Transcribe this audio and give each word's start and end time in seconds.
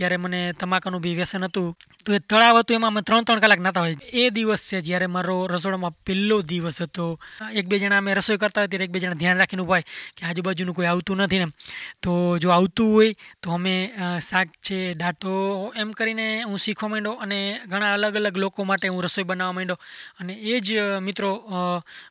ત્યારે 0.00 0.18
મને 0.24 0.40
તમાકુનું 0.60 1.02
બી 1.04 1.14
વ્યસન 1.20 1.44
હતું, 1.46 1.68
તો 2.04 2.14
એ 2.16 2.20
તળાવ 2.30 2.58
હતું, 2.60 2.76
એમાં 2.78 2.92
અમે 2.94 3.02
ત્રણ 3.08 3.26
ત્રણ 3.28 3.42
કલાક 3.44 3.62
નાતા 3.66 3.84
હોય. 3.84 3.96
એ 4.22 4.24
દિવસ 4.36 4.62
છે 4.70 4.78
જ્યારે 4.88 5.08
મારો 5.16 5.36
રસોડામાં 5.52 5.96
પહેલો 6.06 6.38
દિવસ 6.50 6.78
હતો. 6.84 7.06
એક 7.60 7.66
બે 7.70 7.80
જણા 7.82 8.00
અમે 8.02 8.14
રસોઈ 8.20 8.40
કરતા 8.42 8.62
હોય 8.62 8.70
ત્યારે 8.72 8.86
એક 8.88 8.94
બે 8.94 9.02
જણા 9.02 9.20
ધ્યાન 9.22 9.40
રાખીને 9.42 9.64
હોય 9.70 9.84
કે 10.16 10.22
આજુબાજુનું 10.28 10.76
કોઈ 10.78 10.88
આવતું 10.92 11.22
નથી 11.24 11.40
ને. 11.42 11.48
તો 12.04 12.12
જો 12.42 12.48
આવતું 12.56 12.92
હોય, 12.94 13.12
તો 13.42 13.52
અમે 13.58 13.74
શાક 14.28 14.48
છે, 14.66 14.78
ડાટો, 14.94 15.34
એમ 15.82 15.92
કરીને 16.00 16.26
હું 16.48 16.58
શીખવા 16.64 16.90
માંડ્યો 16.94 17.16
અને 17.26 17.40
ઘણા 17.70 17.92
અલગ 17.98 18.16
અલગ 18.22 18.40
લોકો 18.44 18.68
માટે 18.70 18.88
હું 18.88 19.02
રસોઈ 19.06 19.28
બનાવવા 19.30 19.56
માંડ્યો. 19.58 19.78
અને 20.20 20.32
એ 20.52 20.60
જ 20.66 20.68
મિત્રો 21.06 21.30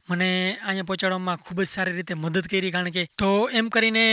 મને 0.09 0.29
અહીંયા 0.59 0.89
પહોંચાડવામાં 0.89 1.41
ખૂબ 1.45 1.59
જ 1.63 1.69
સારી 1.73 1.97
રીતે 1.97 2.13
મદદ 2.15 2.45
કરી 2.51 2.73
કારણ 2.75 2.95
કે 2.97 3.03
તો 3.21 3.31
એમ 3.59 3.67
કરીને 3.75 4.05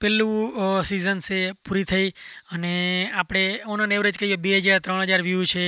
પહેલું 0.00 0.84
સિઝન 0.90 1.18
છે 1.28 1.38
પૂરી 1.64 1.86
થઈ 1.92 2.08
અને 2.54 2.72
આપણે 3.14 3.42
ઓન 3.66 3.80
એન 3.84 3.92
એવરેજ 3.92 4.18
કહીએ 4.18 4.36
બે 4.36 4.58
હજાર, 4.58 4.80
ત્રણ 4.80 5.02
હજાર 5.02 5.22
વ્યૂ 5.22 5.44
છે 5.44 5.64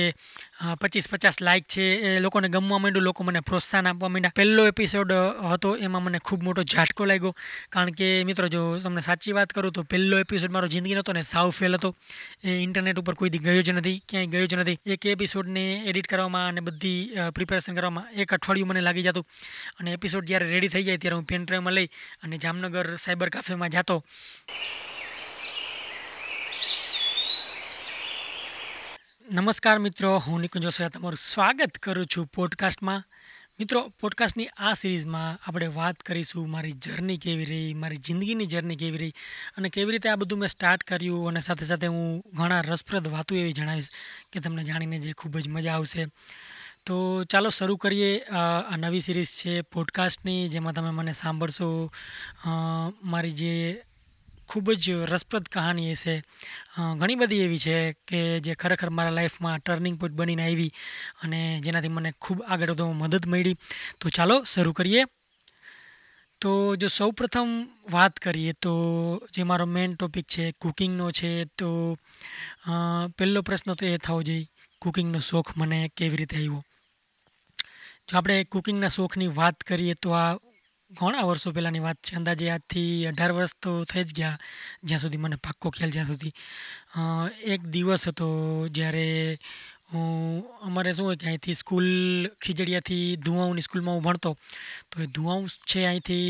પચીસ, 0.81 1.07
પચાસ 1.11 1.41
લાઇક 1.41 1.65
છે. 1.67 1.85
એ 2.07 2.19
લોકોને 2.19 2.47
ગમવા 2.49 2.79
માંડ્યું, 2.79 3.05
લોકો 3.05 3.23
મને 3.23 3.39
પ્રોત્સાહન 3.39 3.87
આપવા 3.87 4.09
માંડ્યા. 4.09 4.35
પહેલો 4.35 4.67
એપિસોડ 4.67 5.11
હતો, 5.51 5.75
એમાં 5.77 6.03
મને 6.03 6.19
ખૂબ 6.19 6.43
મોટો 6.43 6.63
ઝાટકો 6.63 7.05
લાગ્યો. 7.05 7.33
કારણ 7.69 7.91
કે 7.91 8.09
મિત્રો, 8.23 8.47
જો 8.47 8.61
તમને 8.79 9.01
સાચી 9.01 9.35
વાત 9.37 9.53
કરું, 9.53 9.71
તો 9.71 9.83
પહેલો 9.83 10.19
એપિસોડ 10.19 10.51
મારો 10.51 10.67
જિંદગીનો 10.67 11.03
હતો 11.05 11.13
ને 11.13 11.23
સાવ 11.23 11.49
ફેલ 11.49 11.75
હતો. 11.75 11.95
એ 12.43 12.57
ઇન્ટરનેટ 12.65 13.01
ઉપર 13.03 13.15
કોઈ 13.15 13.29
ગયો 13.29 13.61
જ 13.61 13.69
નથી, 13.69 13.97
ક્યાંય 14.09 14.31
ગયો 14.35 14.45
જ 14.45 14.53
નથી. 14.55 14.77
એક 14.87 15.05
એપિસોડને 15.05 15.65
એડિટ 15.85 16.07
કરવામાં 16.07 16.47
અને 16.47 16.61
બધી 16.61 16.99
પ્રિપેરેશન 17.35 17.75
કરવામાં 17.75 18.11
એક 18.15 18.33
અઠવાડિયું 18.33 18.69
મને 18.69 18.81
લાગી 18.81 19.03
જતું. 19.03 19.25
અને 19.79 19.91
એપિસોડ 19.91 20.25
જ્યારે 20.25 20.51
રેડી 20.51 20.71
થઈ 20.73 20.83
જાય, 20.83 20.97
ત્યારે 20.97 21.15
હું 21.15 21.25
પેન 21.25 21.45
ડ્રાઈવમાં 21.45 21.73
લઈ 21.73 21.89
અને 22.23 22.37
જામનગર 22.37 22.85
સાયબર 22.97 23.29
કાફેમાં 23.29 23.69
જતો. 23.69 23.97
નમસ્કાર 29.31 29.79
મિત્રો, 29.79 30.17
હું 30.17 30.41
નિકુંજ 30.41 30.63
જોશિયા 30.63 30.89
તમારું 30.89 31.17
સ્વાગત 31.17 31.77
કરું 31.77 32.05
છું 32.05 32.25
પોડકાસ્ટમાં. 32.25 33.03
મિત્રો, 33.59 33.91
પોડકાસ્ટની 33.99 34.47
આ 34.57 34.73
સિરીઝમાં 34.73 35.39
આપણે 35.47 35.67
વાત 35.67 35.95
કરીશું 35.95 36.49
મારી 36.49 36.71
જર્ની 36.71 37.17
કેવી 37.17 37.45
રહી, 37.45 37.73
મારી 37.73 37.97
જિંદગીની 37.97 38.45
જર્ની 38.45 38.75
કેવી 38.75 38.97
રહી 38.97 39.13
અને 39.57 39.69
કેવી 39.69 39.91
રીતે 39.91 40.09
આ 40.09 40.15
બધું 40.15 40.39
મેં 40.39 40.49
સ્ટાર્ટ 40.49 40.83
કર્યું 40.83 41.27
અને 41.27 41.39
સાથે 41.39 41.65
સાથે 41.65 41.87
હું 41.87 42.23
ઘણા 42.33 42.61
રસપ્રદ 42.61 43.07
વાતો 43.07 43.35
એવી 43.35 43.53
જણાવીશ 43.53 43.89
કે 44.31 44.39
તમને 44.39 44.63
જાણીને 44.63 44.99
જે 44.99 45.13
ખૂબ 45.13 45.37
જ 45.37 45.47
મજા 45.47 45.73
આવશે. 45.73 46.05
તો 46.85 47.23
ચાલો 47.23 47.49
શરૂ 47.49 47.75
કરીએ. 47.75 48.19
આ 48.69 48.75
નવી 48.77 49.01
સિરીઝ 49.01 49.27
છે 49.27 49.61
પોડકાસ્ટની, 49.61 50.49
જેમાં 50.49 50.73
તમે 50.73 50.89
મને 50.89 51.13
સાંભળશો. 51.13 51.91
મારી 53.03 53.31
જે 53.31 53.81
ખૂબ 54.49 54.71
જ 54.73 54.85
રસપ્રદ 55.11 55.45
કહાની 55.47 55.95
છે 55.95 56.15
ઘણી 56.99 57.15
બધી 57.15 57.43
એવી 57.43 57.59
છે 57.59 57.77
કે 58.07 58.19
જે 58.39 58.53
ખરેખર 58.55 58.89
મારા 58.89 59.17
લાઈફમાં 59.17 59.59
ટર્નિંગ 59.59 59.99
પોઈન્ટ 59.99 60.17
બનીને 60.17 60.43
આવી 60.43 60.71
અને 61.23 61.41
જેનાથી 61.63 61.95
મને 61.97 62.11
ખૂબ 62.21 62.39
આગળ 62.43 62.71
વધવામાં 62.71 63.01
મદદ 63.01 63.25
મળી. 63.27 63.57
તો 63.99 64.05
ચાલો 64.09 64.37
શરૂ 64.43 64.73
કરીએ. 64.73 65.03
તો 66.41 66.51
જો 66.75 66.87
સૌપ્રથમ 66.89 67.49
વાત 67.91 68.13
કરીએ 68.19 68.53
તો 68.61 68.73
જે 69.33 69.43
મારો 69.43 69.65
મેઇન 69.65 69.91
ટોપિક 69.95 70.27
છે, 70.27 70.45
કુકિંગનો 70.61 71.07
છે, 71.11 71.31
તો 71.59 71.69
પહેલો 73.17 73.41
પ્રશ્ન 73.41 73.73
તો 73.73 73.85
એ 73.85 73.97
થવો 73.97 74.19
જોઈએ, 74.23 74.47
કુકિંગનો 74.81 75.19
શોખ 75.19 75.51
મને 75.57 75.79
કેવી 75.97 76.17
રીતે 76.17 76.37
આવ્યો? 76.37 76.63
જો 78.07 78.17
આપણે 78.17 78.35
કુકિંગના 78.43 78.87
શોખની 78.87 79.35
વાત 79.37 79.57
કરીએ 79.63 79.93
તો 80.01 80.09
આ 80.13 80.37
ઘણા 80.99 81.27
વર્ષો 81.27 81.51
પહેલાંની 81.55 81.83
વાત 81.85 81.99
છે. 82.01 82.15
અંદાજે 82.15 82.45
આજથી 82.51 83.07
અઢાર 83.09 83.31
વર્ષ 83.37 83.53
તો 83.63 83.71
થઈ 83.91 84.03
જ 84.07 84.11
ગયા 84.17 84.37
જ્યાં 84.87 85.03
સુધી 85.03 85.21
મને 85.23 85.37
પાક્કો 85.45 85.71
ખ્યાલ 85.75 85.93
જ્યાં 85.95 86.11
સુધી. 86.11 86.33
એક 87.53 87.61
દિવસ 87.75 88.03
હતો 88.09 88.27
જ્યારે 88.77 89.07
હું, 89.91 90.05
અમારે 90.67 90.93
શું 90.95 91.05
હોય 91.07 91.19
કે 91.21 91.27
અહીંથી 91.29 91.57
સ્કૂલ 91.61 91.89
ખીજડીયાથી 92.43 93.17
ધુવાઉની 93.25 93.65
સ્કૂલમાં 93.67 93.97
હું 93.97 94.05
ભણતો. 94.07 94.31
તો 94.89 94.95
એ 95.03 95.07
ધુવાઉ 95.15 95.41
છે 95.71 95.85
અહીંથી 95.91 96.29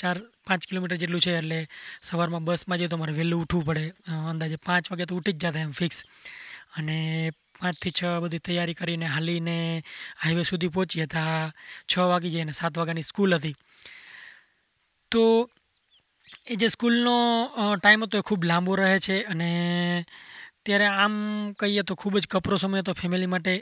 ચાર, 0.00 0.16
પાંચ 0.46 0.62
કિલોમીટર 0.68 1.00
જેટલું 1.02 1.24
છે 1.26 1.36
એટલે 1.40 1.58
સવારમાં 2.02 2.46
બસમાં 2.46 2.78
જઈએ 2.80 2.92
તો 2.92 3.00
મારે 3.02 3.18
વહેલું 3.18 3.42
ઉઠવું 3.44 3.66
પડે. 3.68 3.84
અંદાજે 4.32 4.56
પાંચ 4.66 4.84
વાગે 4.90 5.04
તો 5.06 5.18
ઉઠી 5.18 5.34
જ 5.34 5.42
જતા 5.42 5.66
એમ 5.66 5.74
ફિક્સ 5.80 5.98
અને 6.78 6.98
પાંચથી 7.60 7.96
છ 7.98 8.02
બધી 8.24 8.44
તૈયારી 8.46 8.78
કરીને 8.80 9.06
હાલીને 9.14 9.56
હાઈવે 10.22 10.44
સુધી 10.50 10.72
પહોંચી 10.76 11.02
હતા 11.04 11.34
છ 11.90 11.94
વાગી 12.10 12.32
જાય 12.34 12.46
અને 12.46 12.54
સાત 12.60 12.74
વાગ્યાની 12.80 13.08
સ્કૂલ 13.10 13.34
હતી. 13.38 13.56
તો 15.12 15.48
એ 16.46 16.54
જે 16.56 16.68
સ્કૂલનો 16.68 17.16
ટાઈમ 17.76 18.04
હતો 18.04 18.18
એ 18.18 18.22
ખૂબ 18.22 18.42
લાંબો 18.44 18.72
રહે 18.76 18.98
છે 19.00 19.16
અને 19.24 19.50
ત્યારે 20.64 20.86
આમ 20.94 21.14
કહીએ 21.60 21.82
તો 21.82 21.94
ખૂબ 21.94 22.14
જ 22.18 22.26
કપરો 22.26 22.56
સમય 22.58 22.82
હતો 22.82 22.92
ફેમિલી 22.94 23.32
માટે. 23.34 23.52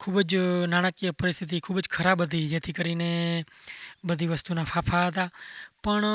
ખૂબ 0.00 0.16
જ 0.22 0.32
નાણાકીય 0.72 1.12
પરિસ્થિતિ 1.12 1.60
ખૂબ 1.60 1.78
જ 1.80 1.86
ખરાબ 1.88 2.18
હતી, 2.24 2.48
જેથી 2.48 2.72
કરીને 2.72 3.10
બધી 4.04 4.30
વસ્તુના 4.32 4.64
ફાફા 4.64 5.06
હતા. 5.08 5.28
પણ, 5.82 6.06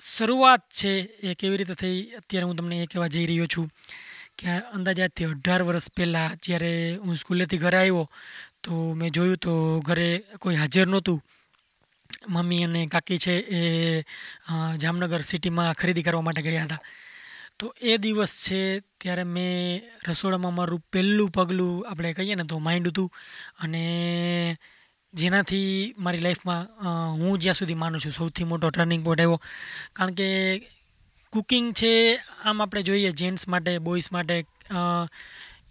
શરૂઆત 0.00 0.62
છે 0.70 0.92
એ 1.22 1.34
કેવી 1.34 1.60
રીતે 1.60 1.74
થઈ, 1.74 1.98
અત્યારે 2.18 2.46
હું 2.46 2.56
તમને 2.56 2.82
એ 2.82 2.86
કહેવા 2.86 3.12
જઈ 3.14 3.26
રહ્યો 3.26 3.48
છું 3.48 3.68
કે 4.38 4.48
અંદાજે 4.76 5.02
આજથી 5.02 5.30
અઢાર 5.32 5.62
વર્ષ 5.62 5.88
પહેલાં 5.96 6.36
જ્યારે 6.42 6.72
હું 7.04 7.16
સ્કૂલેથી 7.16 7.62
ઘરે 7.64 7.78
આવ્યો, 7.78 8.04
તો 8.64 8.72
મેં 8.94 9.12
જોયું 9.12 9.38
તો 9.38 9.54
ઘરે 9.80 10.08
કોઈ 10.40 10.56
હાજર 10.56 10.88
નહોતું. 10.88 11.20
મમ્મી 12.28 12.64
અને 12.64 12.86
કાકી 12.86 13.18
છે 13.18 13.32
એ 13.32 13.60
જામનગર 14.76 15.22
સિટીમાં 15.22 15.74
ખરીદી 15.74 16.02
કરવા 16.02 16.22
માટે 16.22 16.42
ગયા 16.42 16.64
હતા. 16.64 16.80
તો 17.58 17.74
એ 17.82 17.96
દિવસ 17.96 18.34
છે 18.48 18.80
ત્યારે 18.80 19.24
મેં 19.24 19.80
રસોડામાં 20.08 20.54
મારું 20.54 20.84
પહેલું 20.92 21.30
પગલું 21.30 21.88
આપણે 21.90 22.12
કહીએ 22.12 22.34
ને 22.34 22.44
તો 22.44 22.58
માઇન્ડ 22.58 22.88
હતું 22.88 23.10
અને 23.60 23.84
જેનાથી 25.14 25.94
મારી 25.98 26.20
લાઈફમાં 26.20 26.66
હું 27.12 27.38
જ્યાં 27.38 27.54
સુધી 27.54 27.74
માનું 27.74 28.00
છું 28.00 28.12
સૌથી 28.12 28.44
મોટો 28.44 28.70
ટર્નિંગ 28.70 29.04
પોઈન્ટ 29.04 29.20
આવ્યો. 29.20 29.40
કારણ 29.92 30.14
કે 30.14 30.28
કુકિંગ 31.32 31.72
છે 31.72 32.16
આમ 32.44 32.62
આપણે 32.62 32.82
જોઈએ 32.82 33.10
જેન્ટ્સ 33.12 33.48
માટે 33.48 33.78
બોಯ್સ 33.78 34.12
માટે 34.12 34.44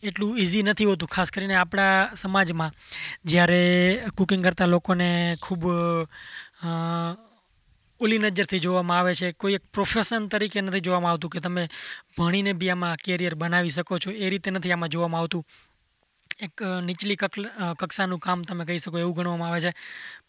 એટલું 0.03 0.37
ઇઝી 0.39 0.63
નથી 0.63 0.85
હોતું, 0.85 1.09
ખાસ 1.09 1.31
કરીને 1.31 1.55
આપણા 1.55 2.15
સમાજમાં. 2.15 2.71
જ્યારે 3.25 3.61
કુકિંગ 4.17 4.43
કરતા 4.43 4.65
લોકોને 4.65 5.09
ખૂબ 5.43 5.63
ઓલી 7.99 8.19
નજરથી 8.23 8.59
જોવામાં 8.59 8.99
આવે 8.99 9.13
છે. 9.19 9.31
કોઈ 9.31 9.55
એક 9.57 9.63
પ્રોફેશન 9.75 10.27
તરીકે 10.31 10.61
નથી 10.61 10.85
જોવામાં 10.87 11.11
આવતું 11.11 11.31
કે 11.33 11.39
તમે 11.39 11.63
ભણીને 12.17 12.53
બી 12.59 12.69
આમાં 12.69 13.01
કેરિયર 13.05 13.35
બનાવી 13.35 13.75
શકો 13.77 13.97
છો. 13.99 14.11
એ 14.11 14.29
રીતે 14.29 14.49
નથી 14.51 14.71
આમાં 14.71 14.93
જોવામાં 14.93 15.21
આવતું. 15.21 15.43
એક 16.39 16.55
નીચલી 16.87 17.17
કક્ષાનું 17.79 18.19
કામ 18.25 18.39
તમે 18.47 18.63
કહી 18.67 18.79
શકો 18.79 18.97
એવું 18.99 19.16
ગણવામાં 19.16 19.49
આવે 19.49 19.61
છે. 19.61 19.71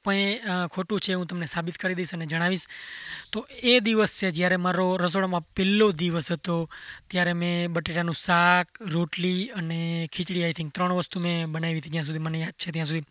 પણ 0.04 0.68
ખોટું 0.74 1.00
છે, 1.04 1.12
હું 1.14 1.26
તમને 1.26 1.48
સાબિત 1.54 1.76
કરી 1.82 1.98
દઈશ 1.98 2.14
અને 2.16 2.26
જણાવીશ. 2.26 2.66
તો 3.32 3.38
એ 3.72 3.74
દિવસ 3.80 4.14
છે, 4.20 4.28
જ્યારે 4.38 4.58
મારો 4.66 4.86
રસોડામાં 5.02 5.46
પહેલો 5.56 5.88
દિવસ 6.02 6.28
હતો, 6.34 6.56
ત્યારે 7.10 7.32
મેં 7.42 7.72
બટેટાનું 7.74 8.18
શાક, 8.26 8.66
રોટલી 8.94 9.50
અને 9.58 9.80
ખીચડી 10.14 10.44
આઈ 10.44 10.58
થિંક 10.58 10.74
ત્રણ 10.74 10.98
વસ્તુ 11.00 11.24
મેં 11.26 11.52
બનાવી 11.52 11.82
હતી 11.82 11.94
જ્યાં 11.94 12.08
સુધી 12.08 12.26
મને 12.26 12.44
યાદ 12.44 12.56
છે, 12.56 12.72
ત્યાં 12.74 12.90
સુધી. 12.90 13.08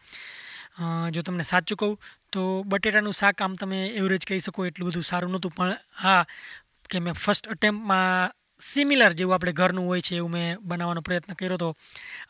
જો 1.14 1.22
તમને 1.28 1.44
સાચું 1.44 1.78
કહું, 1.78 1.94
તો 2.34 2.42
બટેટાનું 2.72 3.16
શાક 3.22 3.42
આમ 3.42 3.54
તમે 3.62 3.80
એવરેજ 4.00 4.24
કહી 4.30 4.42
શકો, 4.46 4.66
એટલું 4.70 4.90
બધું 4.90 5.06
સારું 5.12 5.32
નહોતું. 5.34 5.56
પણ 5.58 5.78
હા, 6.04 6.24
કે 6.90 6.98
મેં 7.06 7.16
ફર્સ્ટ 7.24 7.50
અટેમ્પમાં 7.54 8.32
સિમિલર 8.60 9.14
જેવું 9.14 9.34
આપણે 9.34 9.52
ઘરનું 9.52 9.86
હોય 9.88 10.02
છે 10.02 10.16
એવું 10.16 10.32
મેં 10.32 10.58
બનાવવાનો 10.62 11.02
પ્રયત્ન 11.02 11.34
કર્યો 11.34 11.54
હતો 11.54 11.70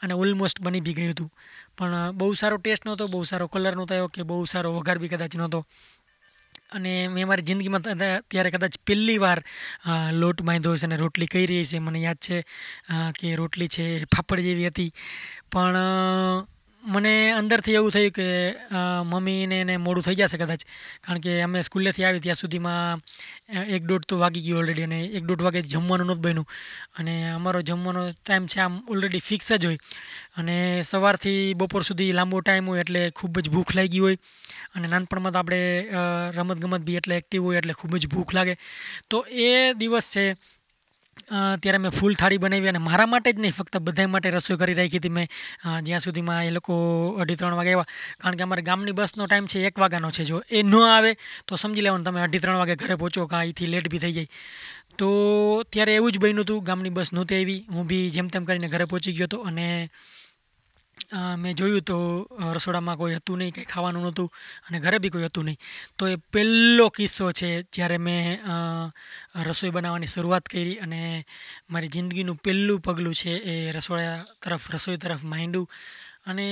અને 0.01 0.13
ઓલમોસ્ટ 0.13 0.61
બની 0.61 0.81
બી 0.81 0.93
ગયું 0.93 1.13
હતું. 1.13 1.29
પણ 1.77 2.11
બહુ 2.11 2.33
સારો 2.33 2.57
ટેસ્ટ 2.57 2.85
નહોતો, 2.85 3.07
બહુ 3.07 3.23
સારો 3.23 3.47
કલર 3.47 3.75
નહોતો 3.75 4.07
કે 4.07 4.21
બહુ 4.23 4.45
સારો 4.45 4.69
વઘાર 4.77 4.97
બી 4.97 5.09
કદાચ 5.09 5.35
નહોતો. 5.35 5.65
અને 6.73 6.93
મેં 7.07 7.27
મારી 7.27 7.41
જિંદગીમાં 7.41 7.83
ત્યારે 8.29 8.51
કદાચ 8.51 8.77
પહેલી 8.87 9.17
વાર 9.17 9.39
લોટ 10.13 10.41
બાંધ્યો 10.41 10.73
હશે 10.73 10.85
અને 10.85 10.97
રોટલી 10.97 11.25
કરી 11.27 11.47
રહી 11.47 11.65
છે 11.65 11.79
મને 11.79 11.99
યાદ 11.99 12.19
છે 12.21 12.37
કે 13.19 13.35
રોટલી 13.35 13.67
છે 13.67 13.85
ફાફડ 14.05 14.39
જેવી 14.39 14.67
હતી. 14.67 14.91
પણ 15.51 15.77
મને 16.83 17.31
અંદરથી 17.31 17.75
એવું 17.75 17.91
થયું 17.91 18.11
કે 18.11 18.25
મમ્મીને 19.05 19.57
એને 19.61 19.75
મોડું 19.77 20.03
થઈ 20.03 20.15
જશે 20.15 20.37
કદાચ. 20.37 20.61
કારણ 21.03 21.19
કે 21.19 21.31
અમે 21.41 21.61
સ્કૂલેથી 21.63 22.05
આવી 22.05 22.23
ત્યાં 22.23 22.39
સુધીમાં 22.39 23.01
એક 23.75 23.83
દોઢ 23.83 24.05
તો 24.07 24.17
વાગી 24.17 24.43
ગયું 24.45 24.61
ઓલરેડી 24.61 24.87
અને 24.87 24.99
એક 25.17 25.25
દોઢ 25.27 25.43
વાગે 25.43 25.61
જમવાનું 25.63 26.07
નહોતું 26.07 26.23
બન્યું. 26.23 26.47
અને 26.97 27.13
અમારો 27.31 27.61
જમવાનો 27.61 28.03
ટાઈમ 28.11 28.45
છે 28.47 28.59
આમ 28.59 28.79
ઓલરેડી 28.87 29.23
ફિક્સ 29.29 29.51
જ 29.53 29.65
હોય. 29.65 29.79
અને 30.37 30.55
સવારથી 30.83 31.53
બપોર 31.53 31.83
સુધી 31.83 32.11
લાંબો 32.11 32.41
ટાઈમ 32.41 32.71
હોય 32.71 32.85
એટલે 32.85 33.01
ખૂબ 33.11 33.39
જ 33.39 33.49
ભૂખ 33.49 33.75
લાગી 33.75 33.99
હોય. 33.99 34.17
અને 34.75 34.87
નાનપણમાં 34.87 35.33
તો 35.33 35.39
આપણે 35.39 35.59
રમતગમત 36.37 36.87
બી 36.87 36.97
એટલે 37.01 37.17
એક્ટિવ 37.17 37.43
હોય 37.43 37.57
એટલે 37.57 37.73
ખૂબ 37.73 37.97
જ 37.97 38.07
ભૂખ 38.07 38.33
લાગે. 38.33 38.55
તો 39.09 39.25
એ 39.27 39.73
દિવસ 39.73 40.09
છે 40.15 40.25
ત્યારે 41.27 41.79
મેં 41.83 41.91
ફૂલ 41.91 42.13
થાળી 42.15 42.41
બનાવી 42.43 42.71
અને 42.71 42.81
મારા 42.87 43.07
માટે 43.13 43.31
જ 43.31 43.39
નહીં, 43.39 43.55
ફક્ત 43.57 43.77
બધા 43.87 44.07
માટે 44.07 44.29
રસોઈ 44.31 44.59
કરી 44.61 44.77
રાખી 44.79 45.01
હતી 45.01 45.15
મેં. 45.17 45.27
જ્યાં 45.87 46.03
સુધીમાં 46.05 46.41
એ 46.45 46.51
લોકો 46.57 46.73
અઢી 47.21 47.37
ત્રણ 47.41 47.59
વાગે 47.59 47.71
આવ્યા. 47.73 47.91
કારણ 48.21 48.37
કે 48.39 48.43
અમારે 48.47 48.63
ગામની 48.69 48.97
બસનો 48.99 49.27
ટાઈમ 49.27 49.45
છે, 49.45 49.65
એક 49.67 49.79
વાગ્યાનો 49.79 50.11
છે. 50.11 50.25
જો 50.25 50.41
એ 50.49 50.63
ન 50.63 50.75
આવે, 50.75 51.11
તો 51.47 51.55
સમજી 51.55 51.85
લેવાનું 51.85 52.05
તમે 52.05 52.21
અઢી 52.25 52.43
ત્રણ 52.43 52.61
વાગે 52.61 52.75
ઘરે 52.75 52.95
પહોંચો, 52.95 53.27
કાં 53.27 53.41
અહીંથી 53.43 53.71
લેટ 53.73 53.89
બી 53.89 54.03
થઈ 54.05 54.15
જાય. 54.17 54.31
તો 54.99 55.09
ત્યારે 55.71 55.95
એવું 55.95 56.11
જ 56.11 56.19
બન્યું 56.19 56.45
હતું, 56.45 56.63
ગામની 56.63 56.95
બસ 56.95 57.13
નહોતી 57.13 57.41
આવી. 57.41 57.59
હું 57.73 57.87
બી 57.87 58.05
જેમ 58.11 58.27
તેમ 58.27 58.43
કરીને 58.45 58.67
ઘરે 58.67 58.85
પહોંચી 58.85 59.15
ગયો 59.17 59.29
હતો 59.31 59.39
અને 59.49 59.67
મેં 61.11 61.55
જોયું 61.55 61.81
તો 61.81 61.97
રસોડામાં 62.55 62.97
કોઈ 62.97 63.15
હતું 63.15 63.39
નહીં, 63.39 63.53
કંઈ 63.53 63.65
ખાવાનું 63.65 64.03
નહોતું 64.03 64.29
અને 64.67 64.79
ઘરે 64.79 64.99
બી 64.99 65.09
કોઈ 65.09 65.25
હતું 65.25 65.45
નહીં. 65.45 65.59
તો 65.97 66.07
એ 66.07 66.15
પહેલો 66.33 66.89
કિસ્સો 66.89 67.31
છે 67.31 67.49
જ્યારે 67.73 67.97
મેં 67.97 68.39
રસોઈ 69.47 69.71
બનાવવાની 69.71 70.07
શરૂઆત 70.07 70.45
કરી 70.45 70.77
અને 70.77 71.25
મારી 71.69 71.89
જિંદગીનું 71.89 72.37
પહેલું 72.37 72.81
પગલું 72.81 73.15
છે 73.15 73.33
એ 73.53 73.71
રસોડા 73.71 74.25
તરફ, 74.41 74.69
રસોઈ 74.71 74.97
તરફ 74.97 75.23
માંડ્યું. 75.23 75.67
અને 76.25 76.47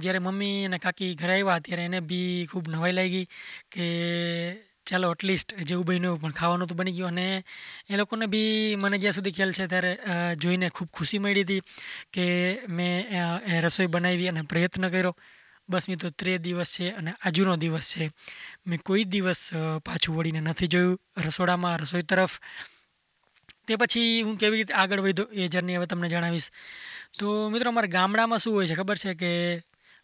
જ્યારે 0.00 0.18
મમ્મી 0.18 0.64
અને 0.64 0.78
કાકી 0.78 1.14
ઘરે 1.14 1.34
આવ્યા 1.34 1.60
ત્યારે 1.60 1.84
એને 1.84 2.00
બી 2.00 2.46
ખૂબ 2.50 2.68
નવાઈ 2.68 2.92
લાગી 2.92 3.26
કે 3.70 3.86
ચાલો 4.90 5.08
એટલીસ્ટ 5.14 5.54
જેવું 5.68 5.84
બન્યું, 5.88 6.20
પણ 6.22 6.34
ખાવાનું 6.40 6.68
તો 6.70 6.74
બની 6.78 6.96
ગયું. 6.98 7.10
અને 7.12 7.26
એ 7.90 7.96
લોકોને 8.00 8.26
બી 8.34 8.76
મને 8.82 8.96
જ્યાં 9.02 9.16
સુધી 9.18 9.34
ખ્યાલ 9.36 9.52
છે, 9.58 9.66
ત્યારે 9.72 9.92
જોઈને 10.42 10.70
ખૂબ 10.76 10.88
ખુશી 10.96 11.20
મળી 11.24 11.44
હતી 11.46 11.62
કે 12.14 12.24
મેં 12.76 12.96
એ 13.52 13.60
રસોઈ 13.64 13.92
બનાવી 13.94 14.30
અને 14.32 14.42
પ્રયત્ન 14.52 14.88
કર્યો. 14.94 15.14
બસ 15.68 15.86
મિત્રો, 15.90 16.08
ત્રે 16.20 16.32
દિવસ 16.44 16.70
છે 16.76 16.86
અને 16.98 17.10
આજુનો 17.16 17.54
દિવસ 17.62 17.88
છે. 17.94 18.10
મેં 18.68 18.80
કોઈ 18.88 19.04
દિવસ 19.14 19.42
પાછું 19.86 20.16
વળીને 20.16 20.40
નથી 20.42 20.72
જોયું 20.74 20.98
રસોડામાં, 21.26 21.78
રસોઈ 21.82 22.06
તરફ. 22.10 22.34
તે 23.66 23.76
પછી 23.80 24.22
હું 24.26 24.36
કેવી 24.40 24.58
રીતે 24.60 24.74
આગળ 24.74 25.02
વધ્યો 25.04 25.28
એ 25.40 25.48
જર્ની 25.52 25.76
હવે 25.78 25.86
તમને 25.86 26.08
જણાવીશ. 26.12 26.48
તો 27.18 27.26
મિત્રો, 27.52 27.70
અમારા 27.70 27.94
ગામડામાં 27.96 28.42
શું 28.42 28.54
હોય 28.56 28.68
છે 28.70 28.78
ખબર 28.80 28.98
છે 29.04 29.12
કે 29.22 29.30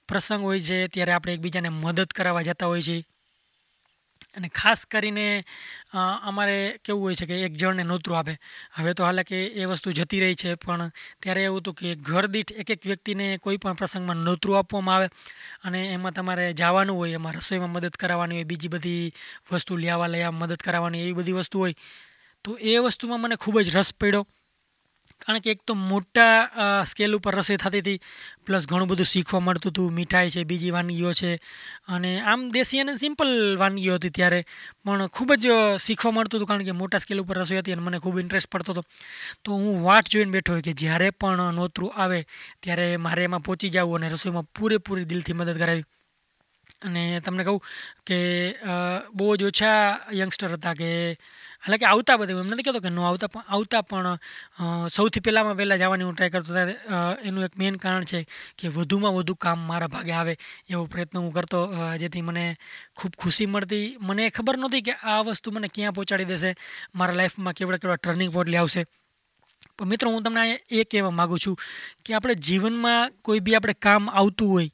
પ્રસંગ 0.08 0.42
હોય 0.48 0.60
છે, 0.68 0.78
ત્યારે 0.94 1.12
આપણે 1.14 1.32
એકબીજાને 1.36 1.70
મદદ 1.74 2.10
કરાવવા 2.16 2.46
જતા 2.48 2.70
હોય 2.70 2.86
છીએ 2.88 3.02
અને 4.36 4.48
ખાસ 4.50 4.80
કરીને 4.86 5.26
અમારે 6.28 6.56
કેવું 6.84 7.02
હોય 7.02 7.18
છે 7.20 7.26
કે 7.26 7.36
એક 7.46 7.54
જણને 7.54 7.84
નોતરું 7.84 8.18
આપે. 8.18 8.34
હવે 8.76 8.94
તો 8.94 9.04
હાલાકી 9.04 9.42
એ 9.56 9.64
વસ્તુ 9.64 9.94
જતી 9.98 10.20
રહી 10.22 10.36
છે, 10.36 10.54
પણ 10.56 10.92
ત્યારે 11.22 11.44
એવું 11.44 11.60
હતું 11.60 11.74
કે 11.74 11.94
ઘર 12.08 12.26
દીઠ 12.28 12.52
એક 12.54 12.70
એક 12.70 12.86
વ્યક્તિને 12.86 13.26
કોઈ 13.38 13.58
પણ 13.58 13.78
પ્રસંગમાં 13.80 14.24
નોતરું 14.28 14.58
આપવામાં 14.58 14.96
આવે 14.96 15.08
અને 15.64 15.80
એમાં 15.92 16.14
તમારે 16.14 16.46
જવાનું 16.54 16.96
હોય, 16.96 17.18
એમાં 17.18 17.36
રસોઈમાં 17.38 17.72
મદદ 17.72 17.96
કરાવવાની 17.96 18.38
હોય, 18.38 18.50
બીજી 18.52 18.72
બધી 18.74 19.04
વસ્તુ 19.52 19.76
લેવા 19.78 20.08
લેવા 20.08 20.38
મદદ 20.40 20.60
કરાવવાની 20.66 21.02
એવી 21.04 21.18
બધી 21.20 21.38
વસ્તુ 21.40 21.58
હોય, 21.58 21.76
તો 22.44 22.58
એ 22.62 22.78
વસ્તુમાં 22.78 23.20
મને 23.20 23.36
ખૂબ 23.36 23.60
જ 23.60 23.76
રસ 23.76 23.92
પડ્યો. 23.94 24.24
કારણ 25.26 25.42
કે 25.44 25.50
એક 25.54 25.60
તો 25.66 25.74
મોટા 25.74 26.82
સ્કેલ 26.86 27.16
ઉપર 27.18 27.34
રસોઈ 27.34 27.58
થતી 27.58 27.82
હતી 27.82 27.98
પ્લસ 28.46 28.66
ઘણું 28.70 28.88
બધું 28.90 29.08
શીખવા 29.12 29.42
મળતું 29.42 29.72
હતું, 29.72 29.94
મીઠાઈ 29.98 30.30
છે, 30.30 30.44
બીજી 30.44 30.70
વાનગીઓ 30.70 31.12
છે, 31.12 31.30
અને 31.88 32.12
આમ 32.22 32.46
દેશી 32.54 32.80
અને 32.80 32.94
સિમ્પલ 32.98 33.32
વાનગીઓ 33.58 33.96
હતી 33.98 34.14
ત્યારે, 34.18 34.40
પણ 34.84 35.10
ખૂબ 35.10 35.34
જ 35.34 35.56
શીખવા 35.82 36.14
મળતું 36.14 36.38
હતું 36.38 36.50
કારણ 36.50 36.68
કે 36.68 36.78
મોટા 36.82 37.02
સ્કેલ 37.02 37.24
ઉપર 37.24 37.42
રસોઈ 37.42 37.58
હતી 37.58 37.74
અને 37.74 37.82
મને 37.82 37.98
ખૂબ 37.98 38.22
ઇન્ટરેસ્ટ 38.22 38.52
પડતો 38.52 38.72
હતો. 38.72 38.86
તો 39.42 39.58
હું 39.58 39.82
વાટ 39.82 40.12
જોઈને 40.12 40.30
બેઠો 40.30 40.54
હોય 40.54 40.66
કે 40.68 40.78
જ્યારે 40.82 41.10
પણ 41.10 41.58
નોતરું 41.58 41.90
આવે, 41.96 42.22
ત્યારે 42.62 42.86
મારે 42.98 43.26
એમાં 43.26 43.42
પહોંચી 43.42 43.74
જવું 43.74 43.98
અને 43.98 44.14
રસોઈમાં 44.14 44.50
પૂરેપૂરી 44.54 45.10
દિલથી 45.10 45.34
મદદ 45.34 45.58
કરાવી. 45.58 45.86
અને 46.82 47.20
તમને 47.20 47.44
કહું 47.44 47.60
કે 48.06 48.18
બહુ 49.14 49.36
જ 49.36 49.50
ઓછા 49.50 49.80
યંગસ્ટર 50.14 50.50
હતા 50.54 50.74
કે 50.74 50.90
એટલે 51.66 51.78
કે 51.78 51.86
આવતા 51.86 52.16
બધા 52.20 52.42
એમ 52.42 52.50
નથી 52.50 52.66
કહેતો 52.66 52.80
કે 52.80 52.90
ન 52.90 52.98
આવતા, 53.00 53.28
પણ 53.28 53.46
આવતા 53.48 53.82
પણ 53.82 54.18
સૌથી 54.88 55.22
પહેલાંમાં 55.24 55.58
પહેલાં 55.58 55.80
જવાની 55.80 56.06
હું 56.06 56.14
ટ્રાય 56.14 56.34
કરતો 56.34 56.52
હતા. 56.52 57.16
એનું 57.26 57.46
એક 57.46 57.54
મેઇન 57.58 57.78
કારણ 57.84 58.04
છે 58.04 58.20
કે 58.58 58.70
વધુમાં 58.76 59.16
વધુ 59.16 59.34
કામ 59.36 59.64
મારા 59.70 59.88
ભાગે 59.88 60.12
આવે 60.12 60.34
એવો 60.70 60.84
પ્રયત્ન 60.86 61.18
હું 61.18 61.32
કરતો 61.32 61.60
જેથી 62.02 62.22
મને 62.22 62.44
ખૂબ 62.96 63.12
ખુશી 63.16 63.48
મળતી. 63.48 63.86
મને 64.00 64.28
ખબર 64.30 64.60
નહોતી 64.60 64.84
કે 64.88 64.94
આ 65.04 65.20
વસ્તુ 65.26 65.56
મને 65.56 65.72
ક્યાં 65.74 65.96
પહોંચાડી 65.96 66.30
દેશે, 66.32 66.50
મારા 66.94 67.18
લાઈફમાં 67.18 67.56
કેવડા 67.58 67.80
કેવડા 67.82 68.02
ટર્નિંગ 68.04 68.32
પોઈન્ટ 68.32 68.52
લઈ 68.52 68.62
આવશે. 68.62 68.84
પણ 69.76 69.88
મિત્રો, 69.88 70.10
હું 70.10 70.22
તમને 70.22 70.42
એ 70.70 70.84
કહેવા 70.84 71.10
માગું 71.12 71.38
છું 71.38 71.56
કે 72.04 72.14
આપણે 72.14 72.34
જીવનમાં 72.46 73.12
કોઈ 73.22 73.40
બી 73.40 73.56
આપણે 73.56 73.74
કામ 73.80 74.08
આવતું 74.12 74.48
હોય 74.48 74.68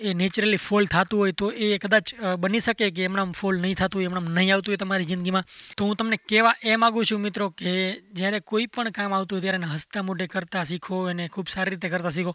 એ 0.00 0.14
નેચરલી 0.20 0.60
ફોલ 0.66 0.86
થતું 0.94 1.18
હોય 1.20 1.34
તો 1.40 1.46
એ 1.66 1.78
કદાચ 1.78 2.12
બની 2.42 2.62
શકે 2.66 2.90
કે 2.96 3.04
એમણામ 3.08 3.32
ફોલ 3.40 3.60
નહીં 3.64 3.76
થતું 3.80 3.98
હોય 4.00 4.08
એમણામ 4.10 4.28
નહીં 4.36 4.52
આવતું 4.54 4.72
હોય 4.72 4.80
તમારી 4.82 5.08
જિંદગીમાં. 5.10 5.46
તો 5.76 5.86
હું 5.86 5.96
તમને 5.96 6.18
કહેવા 6.30 6.54
એ 6.64 6.76
માગું 6.76 7.08
છું 7.10 7.20
મિત્રો 7.26 7.48
કે 7.62 7.72
જ્યારે 8.18 8.40
કોઈ 8.50 8.66
પણ 8.74 8.94
કામ 8.98 9.14
આવતું 9.14 9.36
હોય 9.36 9.44
ત્યારે 9.44 9.60
એને 9.62 9.72
હસતા 9.74 10.02
મોઢે 10.08 10.26
કરતાં 10.34 10.68
શીખો 10.70 11.00
એને 11.12 11.28
ખૂબ 11.28 11.52
સારી 11.54 11.74
રીતે 11.74 11.88
કરતાં 11.94 12.16
શીખો. 12.18 12.34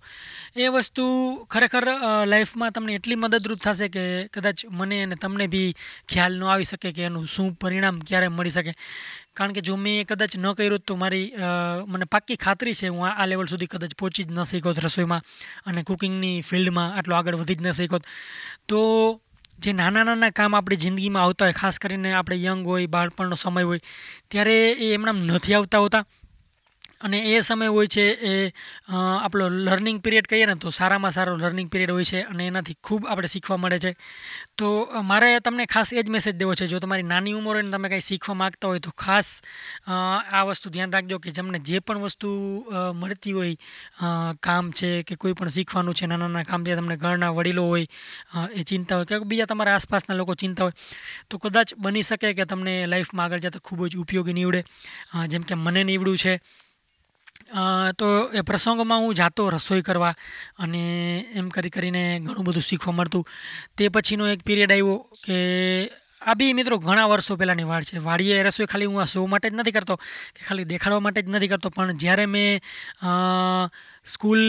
એ 0.56 0.68
વસ્તુ 0.76 1.06
ખરેખર 1.54 1.86
લાઈફમાં 2.32 2.76
તમને 2.76 2.98
એટલી 3.00 3.20
મદદરૂપ 3.24 3.64
થશે 3.68 3.88
કે 3.96 4.04
કદાચ 4.34 4.66
મને 4.72 5.02
અને 5.06 5.16
તમને 5.24 5.48
બી 5.56 5.70
ખ્યાલ 6.12 6.40
ન 6.40 6.44
આવી 6.54 6.70
શકે 6.72 6.96
કે 6.98 7.10
એનું 7.10 7.28
શું 7.36 7.50
પરિણામ 7.62 8.00
ક્યારે 8.08 8.28
મળી 8.38 8.56
શકે. 8.58 8.74
કારણ 9.40 9.56
કે 9.58 9.62
જો 9.62 9.78
મેં 9.78 10.04
કદાચ 10.06 10.36
ન 10.38 10.52
કર્યું 10.54 10.84
તો 10.84 11.00
મારી 11.00 11.32
મને 11.88 12.10
પાક્કી 12.12 12.36
ખાતરી 12.36 12.74
છે 12.74 12.92
હું 12.92 13.08
આ 13.08 13.26
લેવલ 13.26 13.48
સુધી 13.48 13.72
કદાચ 13.72 13.96
પહોંચી 13.96 14.28
જ 14.28 14.36
ન 14.36 14.44
શીખોત 14.44 14.84
રસોઈમાં 14.86 15.26
અને 15.66 15.82
કુકિંગની 15.84 16.36
ફિલ્ડમાં 16.42 17.00
આટલો 17.00 17.16
આગળ 17.16 17.40
વધી 17.42 17.56
જ 17.56 17.68
ન 17.68 17.72
શીખોત 17.72 18.04
તો 18.68 18.84
જે 19.60 19.72
નાના 19.74 20.04
નાના 20.04 20.30
કામ 20.30 20.56
આપણી 20.56 20.76
જિંદગીમાં 20.76 21.24
આવતા 21.24 21.46
હોય, 21.46 21.54
ખાસ 21.54 21.80
કરીને 21.80 22.12
આપણે 22.14 22.38
યંગ 22.44 22.68
હોય, 22.68 22.88
બાળપણનો 22.88 23.36
સમય 23.36 23.64
હોય, 23.64 23.82
ત્યારે 24.32 24.56
એ 24.72 24.94
એમણે 24.94 25.12
નથી 25.12 25.54
આવતા 25.54 25.82
હોતા. 25.84 26.06
અને 27.02 27.18
એ 27.32 27.42
સમય 27.42 27.68
હોય 27.76 27.88
છે 27.88 28.06
એ 28.30 28.34
આપણો 28.92 29.46
લર્નિંગ 29.68 30.00
પિરિયડ 30.06 30.28
કહીએ 30.30 30.46
ને 30.46 30.56
તો 30.64 30.72
સારામાં 30.72 31.14
સારો 31.18 31.36
લર્નિંગ 31.38 31.70
પિરિયડ 31.74 31.92
હોય 31.96 32.08
છે 32.12 32.22
અને 32.24 32.44
એનાથી 32.48 32.78
ખૂબ 32.84 33.08
આપણે 33.08 33.30
શીખવા 33.34 33.58
મળે 33.58 33.80
છે. 33.80 33.92
તો 34.58 34.68
મારે 35.04 35.30
તમને 35.40 35.66
ખાસ 35.66 35.94
એ 35.94 36.04
જ 36.04 36.10
મેસેજ 36.10 36.36
દેવો 36.36 36.54
છે, 36.56 36.68
જો 36.68 36.80
તમારી 36.80 37.08
નાની 37.12 37.36
ઉંમર 37.40 37.56
હોય 37.56 37.72
તમે 37.72 37.90
કંઈ 37.90 38.06
શીખવા 38.10 38.38
માગતા 38.42 38.72
હોય 38.72 38.84
તો 38.86 38.92
ખાસ 38.98 39.30
આ 39.88 40.44
વસ્તુ 40.48 40.70
ધ્યાન 40.70 40.96
રાખજો 40.96 41.20
કે 41.24 41.32
જેમને 41.32 41.60
જે 41.70 41.80
પણ 41.80 42.04
વસ્તુ 42.04 42.30
મળતી 43.02 43.36
હોય 43.40 43.56
કામ 44.42 44.72
છે 44.74 44.90
કે 45.04 45.16
કોઈ 45.16 45.38
પણ 45.40 45.56
શીખવાનું 45.58 45.96
છે, 45.96 46.06
નાના 46.08 46.28
નાના 46.28 46.50
કામ 46.52 46.66
છે, 46.66 46.76
તમને 46.76 46.98
ઘરના 46.98 47.32
વડીલો 47.32 47.64
હોય 47.72 47.86
એ 48.54 48.64
ચિંતા 48.64 49.00
હોય 49.00 49.08
કે 49.12 49.26
બીજા 49.26 49.50
તમારા 49.52 49.76
આસપાસના 49.78 50.20
લોકો 50.20 50.36
ચિંતા 50.36 50.68
હોય, 50.68 50.76
તો 51.30 51.36
કદાચ 51.40 51.76
બની 51.80 52.04
શકે 52.04 52.34
કે 52.34 52.46
તમને 52.46 52.74
લાઈફમાં 52.92 53.26
આગળ 53.26 53.44
જતાં 53.46 53.64
ખૂબ 53.64 53.88
જ 53.88 53.96
ઉપયોગી 54.04 54.36
નીવડે. 54.36 54.62
જેમ 55.32 55.44
કે 55.44 55.56
મને 55.56 55.84
નીવડ્યું 55.84 56.18
છે 56.18 56.34
તો 57.98 58.08
એ 58.34 58.42
પ્રસંગોમાં 58.42 59.00
હું 59.00 59.16
જાતો 59.16 59.50
રસોઈ 59.50 59.82
કરવા 59.82 60.14
અને 60.60 60.84
એમ 61.36 61.50
કરી 61.50 61.70
કરીને 61.70 62.04
ઘણું 62.20 62.46
બધું 62.46 62.64
શીખવા 62.64 62.94
મળતું. 62.94 63.26
તે 63.78 63.90
પછીનો 63.90 64.28
એક 64.28 64.44
પીરિયડ 64.44 64.72
આવ્યો 64.72 64.96
કે 65.26 65.38
આ 66.22 66.34
બી 66.34 66.54
મિત્રો 66.54 66.78
ઘણા 66.78 67.08
વર્ષો 67.08 67.36
પહેલાંની 67.36 67.64
વાડ 67.64 67.84
છે. 67.84 67.98
વાડીએ 68.00 68.44
રસોઈ 68.44 68.68
ખાલી 68.68 68.86
હું 68.86 69.02
આ 69.02 69.06
શો 69.06 69.26
માટે 69.26 69.50
જ 69.50 69.54
નથી 69.56 69.72
કરતો 69.72 69.96
કે 69.96 70.42
ખાલી 70.48 70.70
દેખાડવા 70.72 71.04
માટે 71.06 71.22
જ 71.22 71.30
નથી 71.30 71.48
કરતો. 71.48 71.70
પણ 71.70 71.98
જ્યારે 71.98 72.26
મેં 72.26 72.60
સ્કૂલ 74.06 74.44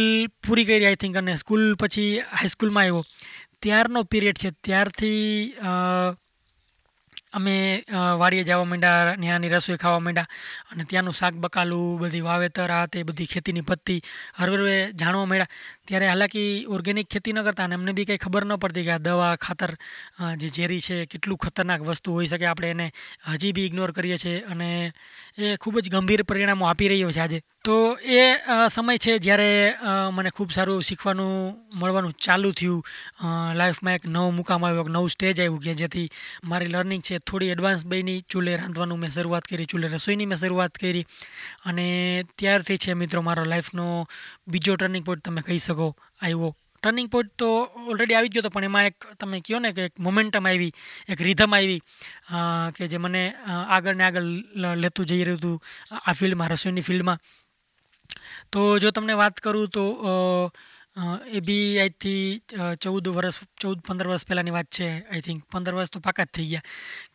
પૂરી 0.47 0.65
કરી 0.65 0.87
આઈ 0.87 0.99
થિંક 0.99 1.17
અને 1.17 1.37
સ્કૂલ 1.37 1.75
પછી 1.75 2.19
હાઈસ્કૂલમાં 2.33 2.85
આવ્યો, 2.85 3.05
ત્યારનો 3.63 4.03
પીરિયડ 4.05 4.39
છે. 4.43 4.51
ત્યારથી 4.51 5.55
અમે 7.33 7.85
વાડીએ 8.21 8.45
જવા 8.49 8.65
માંડ્યા 8.71 9.15
ત્યાંની 9.23 9.51
રસોઈ 9.55 9.79
ખાવા 9.83 10.03
માંડ્યા 10.07 10.31
અને 10.73 10.85
ત્યાંનું 10.91 11.15
શાક 11.15 11.35
બકાલું, 11.45 11.99
બધી 12.03 12.25
વાવેતર, 12.27 12.71
આ 12.71 12.87
તે 12.87 13.05
બધી 13.09 13.29
ખેતીની 13.33 13.67
પત્તી 13.71 14.01
હરવે 14.41 14.75
જાણવા 15.01 15.29
માંડ્યા. 15.31 15.53
ત્યારે 15.87 16.09
હાલાકી 16.11 16.67
ઓર્ગેનિક 16.75 17.09
ખેતી 17.13 17.35
ન 17.35 17.43
કરતા 17.47 17.67
અને 17.71 17.75
એમને 17.79 17.95
બી 17.99 18.07
કંઈ 18.09 18.23
ખબર 18.25 18.45
ન 18.47 18.59
પડતી 18.63 18.87
કે 18.89 18.93
આ 18.97 19.05
દવા, 19.07 19.31
ખાતર 19.47 19.71
જે 20.41 20.49
ઝેરી 20.57 20.81
છે, 20.87 20.97
કેટલું 21.07 21.39
ખતરનાક 21.39 21.87
વસ્તુ 21.87 22.19
હોઈ 22.19 22.31
શકે. 22.33 22.47
આપણે 22.51 22.71
એને 22.75 22.87
હજી 23.31 23.53
બી 23.57 23.67
ઇગ્નોર 23.71 23.93
કરીએ 23.93 24.19
છીએ 24.19 24.43
અને 24.51 24.71
એ 25.41 25.57
ખૂબ 25.57 25.77
જ 25.81 25.91
ગંભીર 25.93 26.23
પરિણામો 26.29 26.65
આપી 26.69 26.89
રહ્યો 26.91 27.13
છે 27.17 27.21
આજે. 27.21 27.39
તો 27.65 27.77
એ 28.17 28.21
સમય 28.75 28.99
છે 29.05 29.13
જ્યારે 29.25 29.51
મને 30.17 30.31
ખૂબ 30.37 30.51
સારું 30.57 30.85
શીખવાનું, 30.89 31.33
મળવાનું 31.81 32.15
ચાલુ 32.25 32.51
થયું. 32.53 32.83
લાઈફમાં 33.59 33.97
એક 33.99 34.05
નવો 34.07 34.31
મુકામ 34.39 34.65
આવ્યો, 34.65 34.85
એક 34.85 34.93
નવું 34.95 35.11
સ્ટેજ 35.11 35.41
આવ્યું 35.41 35.63
કે 35.65 35.75
જેથી 35.81 36.09
મારી 36.45 36.73
લર્નિંગ 36.75 37.03
છે 37.03 37.19
થોડી 37.19 37.53
એડવાન્સ 37.55 37.87
બની. 37.87 38.21
ચૂલે 38.31 38.57
રાંધવાનું 38.57 39.03
મેં 39.03 39.13
શરૂઆત 39.17 39.45
કરી, 39.51 39.71
ચૂલે 39.73 39.87
રસોઈની 39.89 40.31
મેં 40.31 40.41
શરૂઆત 40.43 40.75
કરી. 40.83 41.05
અને 41.69 41.87
ત્યારથી 42.39 42.83
છે 42.85 42.95
મિત્રો 42.95 43.23
મારો 43.23 43.45
લાઈફનો 43.45 43.87
બીજો 44.49 44.77
ટર્નિંગ 44.77 45.05
પોઈન્ટ 45.05 45.25
તમે 45.25 45.47
કહી 45.47 45.63
શકો 45.67 45.89
આવ્યો 46.23 46.53
ટર્નિંગ 46.83 47.09
પોઈન્ટ 47.13 47.33
તો 47.37 47.49
ઓલરેડી 47.91 48.17
આવી 48.17 48.33
ગયો 48.33 48.43
હતો, 48.43 48.53
પણ 48.55 48.69
એમાં 48.71 48.89
એક 48.91 49.07
તમે 49.21 49.41
કહો 49.47 49.61
ને 49.61 49.71
કે 49.77 49.83
એક 49.91 49.95
મોમેન્ટમ 50.07 50.47
આવી, 50.47 50.73
એક 51.13 51.21
રિધમ 51.29 51.55
આવી 51.57 51.81
કે 52.77 52.89
જે 52.89 52.99
મને 52.99 53.23
આગળ 53.77 53.97
ને 54.01 54.05
આગળ 54.09 54.31
લેતું 54.83 55.09
જઈ 55.11 55.23
રહ્યું 55.25 55.41
હતું, 55.41 55.57
આ 56.07 56.15
ફિલ્ડમાં 56.15 56.53
રસોઈની 56.55 56.89
ફિલ્ડમાં 56.89 57.21
તો 58.53 58.61
જો 58.83 58.91
તમને 58.91 59.15
વાત 59.23 59.41
કરું 59.41 59.69
તો 59.71 59.85
એ 61.31 61.41
બી 61.47 61.79
આજથી 61.79 62.43
ચૌદ 62.83 63.05
વર્ષ, 63.17 63.37
ચૌદ 63.63 63.79
પંદર 63.87 64.09
વર્ષ 64.11 64.27
પહેલાંની 64.29 64.55
વાત 64.57 64.69
છે 64.77 64.89
આઈ 64.91 65.23
થિંક 65.27 65.45
પંદર 65.53 65.75
વર્ષ 65.77 65.93
તો 65.95 66.01
પાકા 66.07 66.27
જ 66.27 66.33
થઈ 66.37 66.49
ગયા. 66.53 66.67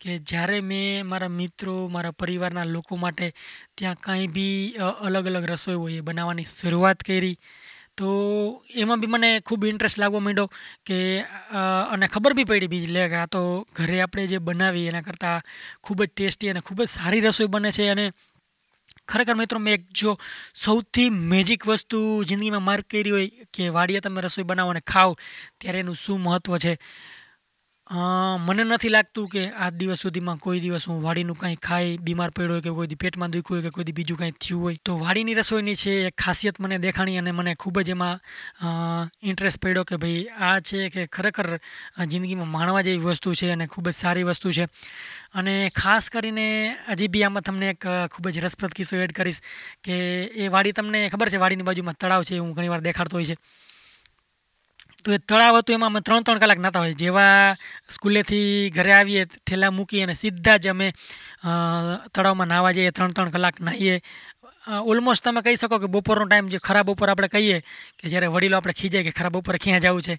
કે 0.01 0.11
જ્યારે 0.29 0.57
મેં 0.69 1.09
મારા 1.11 1.33
મિત્રો, 1.41 1.75
મારા 1.95 2.15
પરિવારના 2.21 2.67
લોકો 2.75 2.93
માટે 2.97 3.27
ત્યાં 3.77 3.99
કાંઈ 4.05 4.31
બી 4.37 4.57
અલગ 5.07 5.27
અલગ 5.31 5.49
રસોઈ 5.53 5.79
હોય 5.81 5.99
એ 6.01 6.05
બનાવવાની 6.07 6.47
શરૂઆત 6.53 7.03
કરી 7.03 7.35
તો 7.97 8.09
એમાં 8.75 8.99
બી 8.99 9.07
મને 9.07 9.29
ખૂબ 9.41 9.65
ઇન્ટરેસ્ટ 9.65 9.97
લાગવા 9.97 10.19
માંડ્યો 10.19 10.47
કે 10.85 10.97
અને 11.89 12.07
ખબર 12.07 12.33
બી 12.33 12.45
પડી 12.45 12.67
બીજી 12.67 12.93
લે 12.93 13.03
કે 13.07 13.15
આ 13.15 13.27
તો 13.27 13.41
ઘરે 13.75 13.97
આપણે 14.01 14.27
જે 14.27 14.39
બનાવી 14.41 14.87
એના 14.87 15.01
કરતાં 15.01 15.41
ખૂબ 15.83 16.03
જ 16.03 16.09
ટેસ્ટી 16.09 16.49
અને 16.49 16.61
ખૂબ 16.61 16.79
જ 16.81 16.89
સારી 16.89 17.21
રસોઈ 17.21 17.47
બને 17.47 17.71
છે. 17.71 17.89
અને 17.89 18.05
ખરેખર 19.07 19.35
મિત્રો 19.35 19.59
મેં 19.59 19.73
એક 19.73 19.83
જો 19.93 20.11
સૌથી 20.55 21.09
મેજિક 21.25 21.61
વસ્તુ 21.65 21.99
જિંદગીમાં 22.25 22.63
માર્ક 22.63 22.85
કરી 22.87 23.11
હોય 23.11 23.27
કે 23.53 23.69
વાડીએ 23.69 24.01
તમે 24.01 24.21
રસોઈ 24.21 24.43
બનાવો 24.45 24.71
અને 24.71 24.81
ખાઓ, 24.83 25.11
ત્યારે 25.59 25.79
એનું 25.79 25.95
શું 25.95 26.19
મહત્ત્વ 26.21 26.57
છે? 26.57 26.73
મને 27.87 28.63
નથી 28.63 28.89
લાગતું 28.89 29.27
કે 29.29 29.41
આજ 29.53 29.73
દિવસ 29.73 29.99
સુધીમાં 30.01 30.39
કોઈ 30.39 30.59
દિવસ 30.59 30.87
હું 30.87 31.03
વાડીનું 31.03 31.37
કાંઈ 31.37 31.55
ખાઈ 31.57 31.97
બીમાર 31.97 32.31
પડ્યો 32.31 32.61
કે 32.61 32.69
કોઈ 32.71 32.95
પેટમાં 32.95 33.29
દુખ્યું 33.31 33.61
હોય 33.61 33.69
કે 33.69 33.75
કોઈ 33.75 33.93
બીજું 33.93 34.17
કાંઈ 34.17 34.33
થયું 34.41 34.61
હોય. 34.61 34.77
તો 34.85 34.97
વાડીની 34.97 35.35
રસોઈની 35.35 35.75
છે 35.75 35.93
એક 36.07 36.15
ખાસિયત 36.17 36.59
મને 36.59 36.79
દેખાણી 36.79 37.17
અને 37.17 37.31
મને 37.31 37.53
ખૂબ 37.55 37.79
જ 37.79 37.89
એમાં 37.89 38.17
ઇન્ટરેસ્ટ 39.23 39.61
પડ્યો 39.61 39.83
કે 39.83 39.95
ભાઈ 39.97 40.25
આ 40.39 40.59
છે 40.61 40.89
કે 40.89 41.05
ખરેખર 41.07 41.47
જિંદગીમાં 42.07 42.49
માણવા 42.49 42.81
જેવી 42.81 43.05
વસ્તુ 43.05 43.35
છે 43.35 43.51
અને 43.51 43.67
ખૂબ 43.67 43.89
જ 43.89 43.93
સારી 43.93 44.23
વસ્તુ 44.23 44.51
છે. 44.51 44.65
અને 45.33 45.69
ખાસ 45.75 46.09
કરીને 46.09 46.47
હજી 46.89 47.07
બી 47.07 47.23
આમાં 47.23 47.43
તમને 47.43 47.69
એક 47.69 47.85
ખૂબ 48.11 48.29
જ 48.29 48.37
રસપ્રદ 48.39 48.73
કિસ્સો 48.73 48.97
એડ 48.97 49.13
કરીશ 49.13 49.41
કે 49.83 49.93
એ 50.35 50.47
વાડી 50.47 50.71
તમને 50.73 51.09
ખબર 51.09 51.29
છે 51.29 51.37
વાડીની 51.37 51.63
બાજુમાં 51.63 51.95
તળાવ 51.99 52.23
છે 52.23 52.37
હું 52.37 52.53
ઘણીવાર 52.53 52.81
દેખાડતો 52.81 53.17
હોય 53.17 53.25
છે. 53.25 53.37
તો 55.05 55.13
એ 55.13 55.19
તળાવ 55.21 55.61
હતું, 55.61 55.77
એમાં 55.77 55.91
અમે 55.93 56.01
ત્રણ 56.01 56.23
ત્રણ 56.25 56.41
કલાક 56.41 56.61
નહોતા 56.61 56.81
હોય. 56.83 56.97
જેવા 56.97 57.55
સ્કૂલેથી 57.95 58.73
ઘરે 58.73 58.93
આવીએ, 58.99 59.25
ઠેલા 59.45 59.69
મૂકી 59.71 60.01
અને 60.03 60.15
સીધા 60.21 60.57
જ 60.57 60.73
અમે 60.73 60.87
તળાવમાં 62.13 62.49
નાહવા 62.49 62.73
જઈએ 62.77 62.91
ત્રણ 62.91 63.13
ત્રણ 63.13 63.35
કલાક 63.35 63.61
નાહીએ. 63.67 63.99
ઓલમોસ્ટ 64.65 65.21
તમે 65.21 65.41
કહી 65.45 65.57
શકો 65.61 65.77
કે 65.81 65.87
બપોરનો 65.93 66.25
ટાઈમ 66.25 66.47
જે 66.49 66.59
ખરાબ 66.67 66.89
બપોર 66.89 67.09
આપણે 67.13 67.29
કહીએ, 67.29 67.61
કે 68.01 68.09
જ્યારે 68.09 68.31
વડીલો 68.33 68.57
આપણે 68.57 68.73
ખીજાય 68.79 69.05
કે 69.05 69.13
ખરાબ 69.13 69.37
બપોરે 69.37 69.61
ક્યાં 69.61 69.83
જવું 69.85 70.01
છે? 70.07 70.15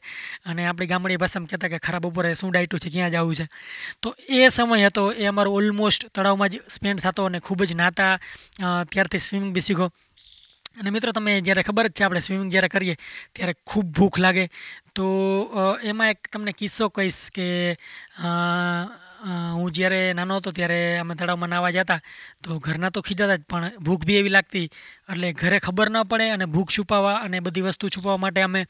અને 0.47 0.63
આપણી 0.71 0.91
ગામડી 0.93 1.19
ભાષામાં 1.19 1.51
કહેતા 1.51 1.73
કે 1.75 1.83
ખરાબ 1.83 2.07
બપોરે 2.07 2.31
શું 2.39 2.55
ડાયટું 2.55 2.79
છે, 2.85 2.91
ક્યાં 2.95 3.11
જવું 3.11 3.35
છે? 3.35 3.47
તો 4.03 4.15
એ 4.39 4.47
સમય 4.55 4.87
હતો, 4.87 5.11
એ 5.19 5.27
અમારો 5.27 5.51
ઓલમોસ્ટ 5.59 6.07
તળાવમાં 6.15 6.51
જ 6.55 6.63
સ્પેન્ડ 6.71 7.03
થતો 7.03 7.27
અને 7.27 7.43
ખૂબ 7.43 7.67
જ 7.67 7.75
નાતા 7.75 8.13
ત્યારથી 8.93 9.25
સ્વિમિંગ 9.27 9.51
બી 9.51 9.67
શીખો. 9.69 9.91
અને 10.81 10.91
મિત્રો 10.91 11.13
તમે 11.13 11.41
જ્યારે 11.41 11.67
ખબર 11.69 11.89
જ 11.89 11.95
છે, 11.97 12.05
આપણે 12.05 12.21
સ્વિમિંગ 12.21 12.51
જ્યારે 12.53 12.69
કરીએ, 12.69 12.97
ત્યારે 13.35 13.55
ખૂબ 13.65 13.87
ભૂખ 13.97 14.19
લાગે. 14.19 14.47
તો 14.97 15.07
એમાં 15.85 16.13
એક 16.15 16.29
તમને 16.33 16.53
કિસ્સો 16.53 16.89
કહીશ 16.91 17.23
કે 17.37 17.47
હું 19.57 19.71
જ્યારે 19.73 20.01
નાનો 20.17 20.37
હતો, 20.39 20.53
ત્યારે 20.53 20.79
અમે 21.01 21.15
તળાવમાં 21.15 21.51
નાવા 21.51 21.73
જતા. 21.73 22.01
તો 22.43 22.59
ઘરના 22.61 22.91
તો 22.91 23.01
ખીજાતા 23.03 23.39
જ, 23.41 23.45
પણ 23.51 23.73
ભૂખ 23.81 24.05
બી 24.09 24.19
એવી 24.21 24.35
લાગતી. 24.37 24.67
એટલે 25.11 25.33
ઘરે 25.33 25.59
ખબર 25.61 25.89
ન 25.91 25.99
પડે 26.05 26.27
અને 26.37 26.47
ભૂખ 26.47 26.73
છુપાવવા 26.77 27.17
અને 27.25 27.41
બધી 27.41 27.65
વસ્તુ 27.67 27.93
છુપાવવા 27.97 28.23
માટે 28.25 28.41
અમે 28.45 28.63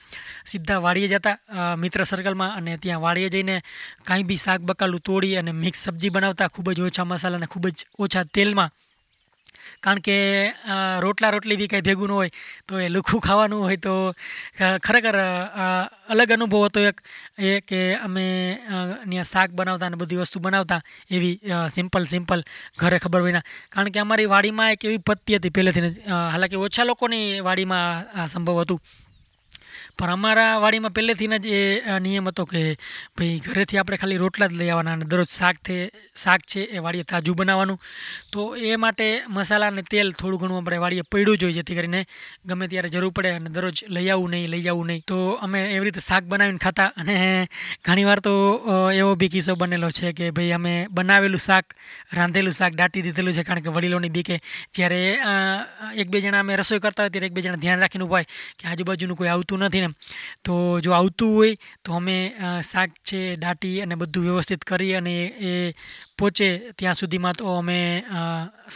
સીધા 0.46 0.78
વાડીએ 0.86 1.08
જતા 1.08 1.36
મિત્ર 1.76 2.04
સર્કલમાં 2.04 2.56
અને 2.58 2.78
ત્યાં 2.78 3.02
વાડીએ 3.02 3.30
જઈને 3.34 3.56
કાંઈ 4.06 4.28
બી 4.30 4.40
શાક 4.46 4.60
બકાલું 4.62 5.02
તોડી 5.02 5.36
અને 5.36 5.52
મિક્સ 5.52 5.84
સબ્જી 5.86 6.10
બનાવતા, 6.10 6.48
ખૂબ 6.48 6.68
જ 6.72 6.80
ઓછા 6.88 7.04
મસાલા 7.04 7.38
અને 7.38 7.46
ખૂબ 7.46 7.66
જ 7.68 7.78
ઓછા 7.98 8.24
તેલમાં 8.32 8.70
કારણ 9.84 10.00
કે 10.06 10.16
રોટલા 11.04 11.30
રોટલી 11.34 11.58
બી 11.60 11.70
કાંઈ 11.72 11.86
ભેગું 11.88 12.10
ન 12.10 12.14
હોય, 12.18 12.30
તો 12.68 12.80
એ 12.80 12.88
લુખું 12.88 13.20
ખાવાનું 13.26 13.62
હોય 13.66 13.78
તો 13.86 13.94
ખરેખર 14.86 15.16
અલગ 16.12 16.30
અનુભવ 16.36 16.66
હતો 16.66 16.80
એક, 16.90 16.98
એ 17.38 17.60
કે 17.68 17.80
અમે 18.06 18.26
ત્યાં 18.64 19.30
શાક 19.32 19.50
બનાવતા 19.58 19.88
અને 19.90 20.00
બધી 20.02 20.20
વસ્તુ 20.22 20.44
બનાવતા, 20.46 20.80
એવી 21.10 21.34
સિમ્પલ 21.76 22.04
સિમ્પલ, 22.14 22.40
ઘરે 22.80 22.98
ખબર 23.04 23.20
હોય 23.24 23.34
ના. 23.38 23.46
કારણ 23.72 23.92
કે 23.94 24.04
અમારી 24.04 24.28
વાડીમાં 24.34 24.74
એક 24.76 24.84
એવી 24.88 25.02
પત્તી 25.08 25.38
હતી 25.38 25.54
પહેલેથી 25.56 25.92
હાલાકી 26.32 26.62
ઓછા 26.66 26.88
લોકોની 26.90 27.26
વાડીમાં 27.40 28.06
આ 28.14 28.28
સંભવ 28.28 28.62
હતું. 28.62 28.80
પણ 29.98 30.12
અમારા 30.12 30.60
વાડીમાં 30.62 30.94
પહેલેથી 30.96 31.28
જ 31.38 31.52
એ 31.58 31.98
નિયમ 32.06 32.26
હતો 32.28 32.44
કે 32.44 32.62
ભાઈ 33.18 33.36
ઘરેથી 33.44 33.78
આપણે 33.80 33.98
ખાલી 34.00 34.18
રોટલા 34.22 34.48
જ 34.48 34.56
લઈ 34.60 34.68
આવવાના 34.70 34.96
અને 34.96 35.06
દરરોજ 35.12 35.30
શાક 35.32 35.60
તે 35.64 35.76
શાક 36.22 36.42
છે 36.44 36.64
એ 36.76 36.82
વાડીએ 36.86 37.06
તાજું 37.12 37.36
બનાવવાનું. 37.38 37.78
તો 38.32 38.40
એ 38.58 38.76
માટે 38.76 39.06
મસાલા 39.28 39.70
અને 39.72 39.82
તેલ 39.92 40.12
થોડું 40.12 40.40
ઘણું 40.42 40.58
આપણે 40.58 40.80
વાડીએ 40.84 41.04
પડ્યું 41.12 41.40
જોઈએ 41.42 41.56
જેથી 41.58 41.78
કરીને 41.78 42.00
ગમે 42.46 42.68
ત્યારે 42.72 42.90
જરૂર 42.90 43.12
પડે 43.12 43.32
અને 43.38 43.48
દરરોજ 43.50 43.82
લઈ 43.88 44.10
આવવું 44.10 44.30
નહીં, 44.30 44.50
લઈ 44.50 44.68
આવવું 44.68 44.86
નહીં. 44.86 45.02
તો 45.06 45.38
અમે 45.40 45.58
એવી 45.66 45.86
રીતે 45.88 46.02
શાક 46.08 46.28
બનાવીને 46.28 46.62
ખાતા 46.66 46.90
અને 46.96 47.16
ઘણીવાર 47.86 48.20
તો 48.20 48.34
એવો 49.00 49.16
બી 49.16 49.28
કિસ્સો 49.28 49.56
બનેલો 49.56 49.90
છે 49.90 50.12
કે 50.12 50.30
ભાઈ 50.30 50.52
અમે 50.52 50.74
બનાવેલું 50.90 51.44
શાક, 51.48 51.66
રાંધેલું 52.12 52.58
શાક 52.60 52.76
દાટી 52.76 53.06
દીધેલું 53.08 53.38
છે 53.38 53.46
કારણ 53.48 53.64
કે 53.64 53.76
વડીલોની 53.78 54.12
બીકે 54.18 54.36
જ્યારે 54.74 55.00
એક 55.96 56.08
બે 56.10 56.20
જણા 56.20 56.44
અમે 56.46 56.60
રસોઈ 56.62 56.80
કરતા 56.80 57.04
હોય 57.04 57.16
ત્યારે 57.16 57.32
એક 57.32 57.34
બે 57.34 57.40
જણા 57.40 57.62
ધ્યાન 57.64 57.80
રાખીને 57.80 58.04
ઊભા 58.04 58.24
કે 58.58 58.64
આજુબાજુનું 58.68 59.16
કોઈ 59.16 59.32
આવતું 59.34 59.68
નથી 59.68 59.85
તો 60.44 60.80
જો 60.80 60.90
આવતું 60.92 61.34
હોય, 61.36 61.54
તો 61.84 61.92
અમે 61.98 62.16
શાક 62.62 62.90
છે, 63.02 63.20
દાટી 63.36 63.76
અને 63.82 63.94
બધું 63.96 64.26
વ્યવસ્થિત 64.28 64.64
કરી 64.64 64.94
અને 64.94 65.14
એ 65.42 65.52
પહોંચે 66.18 66.48
ત્યાં 66.78 66.96
સુધીમાં 66.96 67.36
તો 67.36 67.44
અમે 67.60 67.78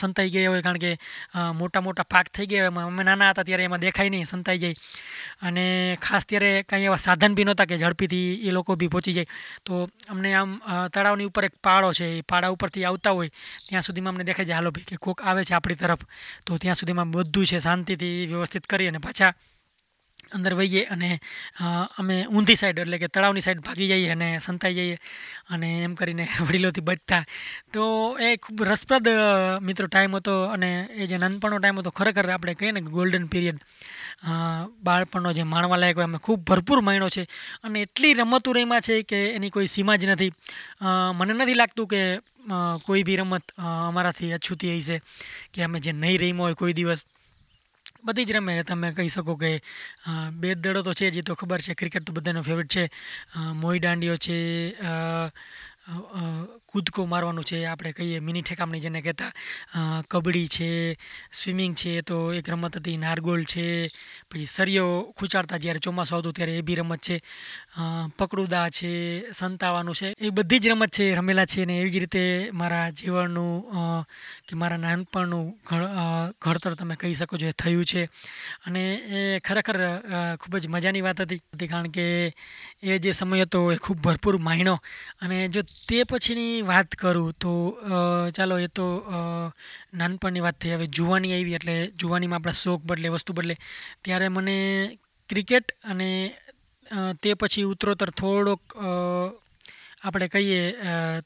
સંતાઈ 0.00 0.32
ગયા 0.34 0.50
હોય, 0.52 0.62
કારણ 0.66 0.82
કે 0.84 0.90
મોટા 1.60 1.82
મોટા 1.86 2.06
પાક 2.14 2.28
થઈ 2.34 2.46
ગયા 2.46 2.70
હોય, 2.70 2.86
અમે 2.88 3.02
નાના 3.08 3.30
હતા 3.32 3.46
ત્યારે 3.48 3.64
એમાં 3.68 3.84
દેખાય 3.84 4.10
નહીં, 4.10 4.28
સંતાઈ 4.32 4.62
જાય. 4.64 4.76
અને 5.42 5.64
ખાસ 6.06 6.28
ત્યારે 6.30 6.50
કાંઈ 6.68 6.90
એવા 6.90 7.00
સાધન 7.06 7.36
બી 7.36 7.46
નહોતા 7.48 7.68
કે 7.70 7.80
ઝડપીથી 7.82 8.48
એ 8.48 8.54
લોકો 8.56 8.76
બી 8.76 8.90
પહોંચી 8.94 9.16
જાય. 9.18 9.30
તો 9.66 9.88
અમને 10.12 10.34
આમ 10.34 10.50
તળાવની 10.94 11.30
ઉપર 11.30 11.48
એક 11.48 11.56
પાળો 11.64 11.92
છે, 11.98 12.08
એ 12.18 12.22
પાળા 12.30 12.52
ઉપરથી 12.56 12.84
આવતા 12.84 13.14
હોય, 13.18 13.30
ત્યાં 13.68 13.86
સુધીમાં 13.88 14.14
અમને 14.14 14.28
દેખાય 14.30 14.48
છે, 14.50 14.56
હાલો 14.58 14.74
ભાઈ, 14.74 14.90
કે 14.90 15.00
કોક 15.06 15.24
આવે 15.24 15.44
છે 15.44 15.54
આપણી 15.54 15.80
તરફ. 15.82 16.04
તો 16.46 16.58
ત્યાં 16.58 16.80
સુધીમાં 16.80 17.14
બધું 17.14 17.46
છે, 17.46 17.60
શાંતિથી 17.60 18.26
વ્યવસ્થિત 18.32 18.66
કરી 18.66 18.90
અને 18.92 19.00
પાછા 19.06 19.32
અંદર 20.30 20.54
વહીએ 20.54 20.82
અને 20.86 21.08
અમે 21.98 22.16
ઊંધી 22.26 22.56
સાઈડ 22.56 22.82
એટલે 22.84 22.98
કે 22.98 23.08
તળાવની 23.08 23.44
સાઈડ 23.46 23.62
ભાગી 23.62 23.88
જઈએ 23.92 24.10
અને 24.12 24.28
સંતાઈ 24.40 24.76
જઈએ 24.76 24.96
અને 25.50 25.68
એમ 25.84 25.94
કરીને 25.94 26.24
વડીલોથી 26.46 26.82
બચતા. 26.82 27.22
તો 27.72 27.84
એ 28.18 28.36
ખૂબ 28.38 28.62
રસપ્રદ 28.64 29.08
મિત્રો 29.62 29.86
ટાઈમ 29.88 30.16
હતો 30.16 30.34
અને 30.48 30.70
એ 30.96 31.06
જે 31.06 31.18
નાનપણનો 31.18 31.58
ટાઈમ 31.58 31.80
હતો 31.80 31.90
ખરેખર 31.92 32.30
આપણે 32.30 32.54
કહીએ 32.54 32.72
ને 32.72 32.82
ગોલ્ડન 32.88 33.28
પીરિયડ 33.28 33.60
બાળપણનો 34.82 35.32
જે 35.32 35.44
માણવા 35.44 35.80
લાયક 35.82 35.96
હોય 35.96 36.10
અમે 36.10 36.18
ખૂબ 36.20 36.40
ભરપૂર 36.44 36.80
માણ્યો 36.82 37.10
છે 37.10 37.26
અને 37.62 37.82
એટલી 37.82 38.14
રમતો 38.14 38.52
રહીમાં 38.52 38.82
છે 38.82 39.02
કે 39.04 39.20
એની 39.36 39.50
કોઈ 39.50 39.68
સીમા 39.68 39.96
જ 39.96 40.06
નથી. 40.06 40.32
મને 41.14 41.32
નથી 41.34 41.54
લાગતું 41.54 41.88
કે 41.88 42.02
કોઈ 42.84 43.04
બી 43.04 43.16
રમત 43.16 43.46
અમારાથી 43.58 44.32
અછૂતી 44.32 44.76
હશે 44.78 44.96
કે 45.52 45.64
અમે 45.64 45.78
જે 45.80 45.92
નહીં 45.94 46.20
રમ્યો 46.22 46.44
હોય 46.44 46.54
કોઈ 46.54 46.72
દિવસ. 46.72 47.04
બધી 48.04 48.24
જ 48.24 48.32
રમે. 48.32 48.62
તમે 48.62 48.92
કહી 48.92 49.08
શકો 49.08 49.34
કે 49.36 49.50
બે 50.32 50.54
દડો 50.54 50.82
તો 50.82 50.92
છે 50.94 51.10
જ, 51.10 51.16
એ 51.18 51.22
તો 51.22 51.34
ખબર 51.34 51.60
છે. 51.60 51.74
ક્રિકેટ 51.74 52.06
તો 52.06 52.12
બધાનો 52.12 52.42
ફેવરેટ 52.42 52.70
છે. 52.76 52.84
મોઈ 53.54 53.78
દાંડિયો 53.78 54.16
છે 54.16 54.38
કૂદકો 56.70 57.06
મારવાનું 57.06 57.44
છે, 57.44 57.58
આપણે 57.66 57.92
કહીએ 57.92 58.20
મિની 58.20 58.42
ઠેકામણી 58.42 58.80
જેને 58.80 59.00
કહેતા 59.02 59.32
કબડ્ડી 60.10 60.48
છે, 60.48 60.70
સ્વિમિંગ 61.32 61.74
છે, 61.74 61.92
તો 62.02 62.16
એક 62.32 62.48
રમત 62.48 62.76
હતી 62.78 62.98
નારગોલ 62.98 63.42
છે, 63.44 63.66
પછી 64.30 64.46
સરિયો 64.46 64.90
ખૂંચાડતા 65.16 65.58
જ્યારે 65.58 65.80
ચોમાસું 65.80 66.16
આવતું 66.16 66.36
ત્યારે 66.36 66.54
એ 66.58 66.62
બી 66.62 66.78
રમત 66.80 67.00
છે 67.00 67.16
પકડુદા 68.18 68.68
છે, 68.70 68.92
સંતાવાનું 69.32 69.94
છે, 69.94 70.08
એ 70.18 70.30
બધી 70.30 70.60
જ 70.60 70.72
રમત 70.72 70.92
છે, 70.96 71.06
રમેલા 71.14 71.46
છે 71.46 71.66
ને 71.66 71.80
એવી 71.80 71.90
જ 71.90 71.98
રીતે 71.98 72.24
મારા 72.52 72.86
જીવનનું 72.92 74.06
કે 74.46 74.54
મારા 74.56 74.78
નાનપણનું 74.78 75.46
ઘડતર 76.42 76.74
તમે 76.74 76.94
કહી 76.96 77.14
શકો 77.14 77.34
છો 77.36 77.46
એ 77.46 77.54
થયું 77.54 77.84
છે. 77.84 78.02
અને 78.66 78.82
એ 79.10 79.20
ખરેખર 79.40 79.78
ખૂબ 80.40 80.54
જ 80.58 80.68
મજાની 80.68 81.02
વાત 81.02 81.20
હતી, 81.20 81.68
કારણ 81.68 81.90
કે 81.90 82.06
એ 82.82 82.98
જે 82.98 83.10
સમય 83.12 83.44
હતો 83.44 83.60
એ 83.72 83.76
ખૂબ 83.78 83.98
ભરપૂર 84.00 84.38
માયણો. 84.38 84.76
અને 85.20 85.48
જો 85.48 85.62
તે 85.88 86.04
પછીની 86.04 86.59
વાત 86.62 86.94
કરું 86.94 87.32
તો 87.40 87.52
ચાલો 88.36 88.58
એ 88.58 88.68
તો 88.68 88.86
નાનપણની 89.94 90.40
વાત 90.40 90.56
થઈ. 90.60 90.74
હવે 90.74 90.86
જુવાની 90.88 91.32
આવી 91.34 91.54
એટલે 91.54 91.74
જુવાનીમાં 91.96 92.38
આપણા 92.38 92.52
શોખ 92.54 92.82
બદલે, 92.84 93.08
વસ્તુ 93.08 93.32
બદલે. 93.32 93.56
ત્યારે 94.04 94.28
મને 94.28 94.56
ક્રિકેટ 95.28 95.72
અને 95.84 96.08
તે 97.22 97.34
પછી 97.34 97.62
ઉત્તરોત્તર 97.64 98.10
થોડોક 98.12 98.62
આપણે 100.02 100.26
કહીએ 100.28 100.60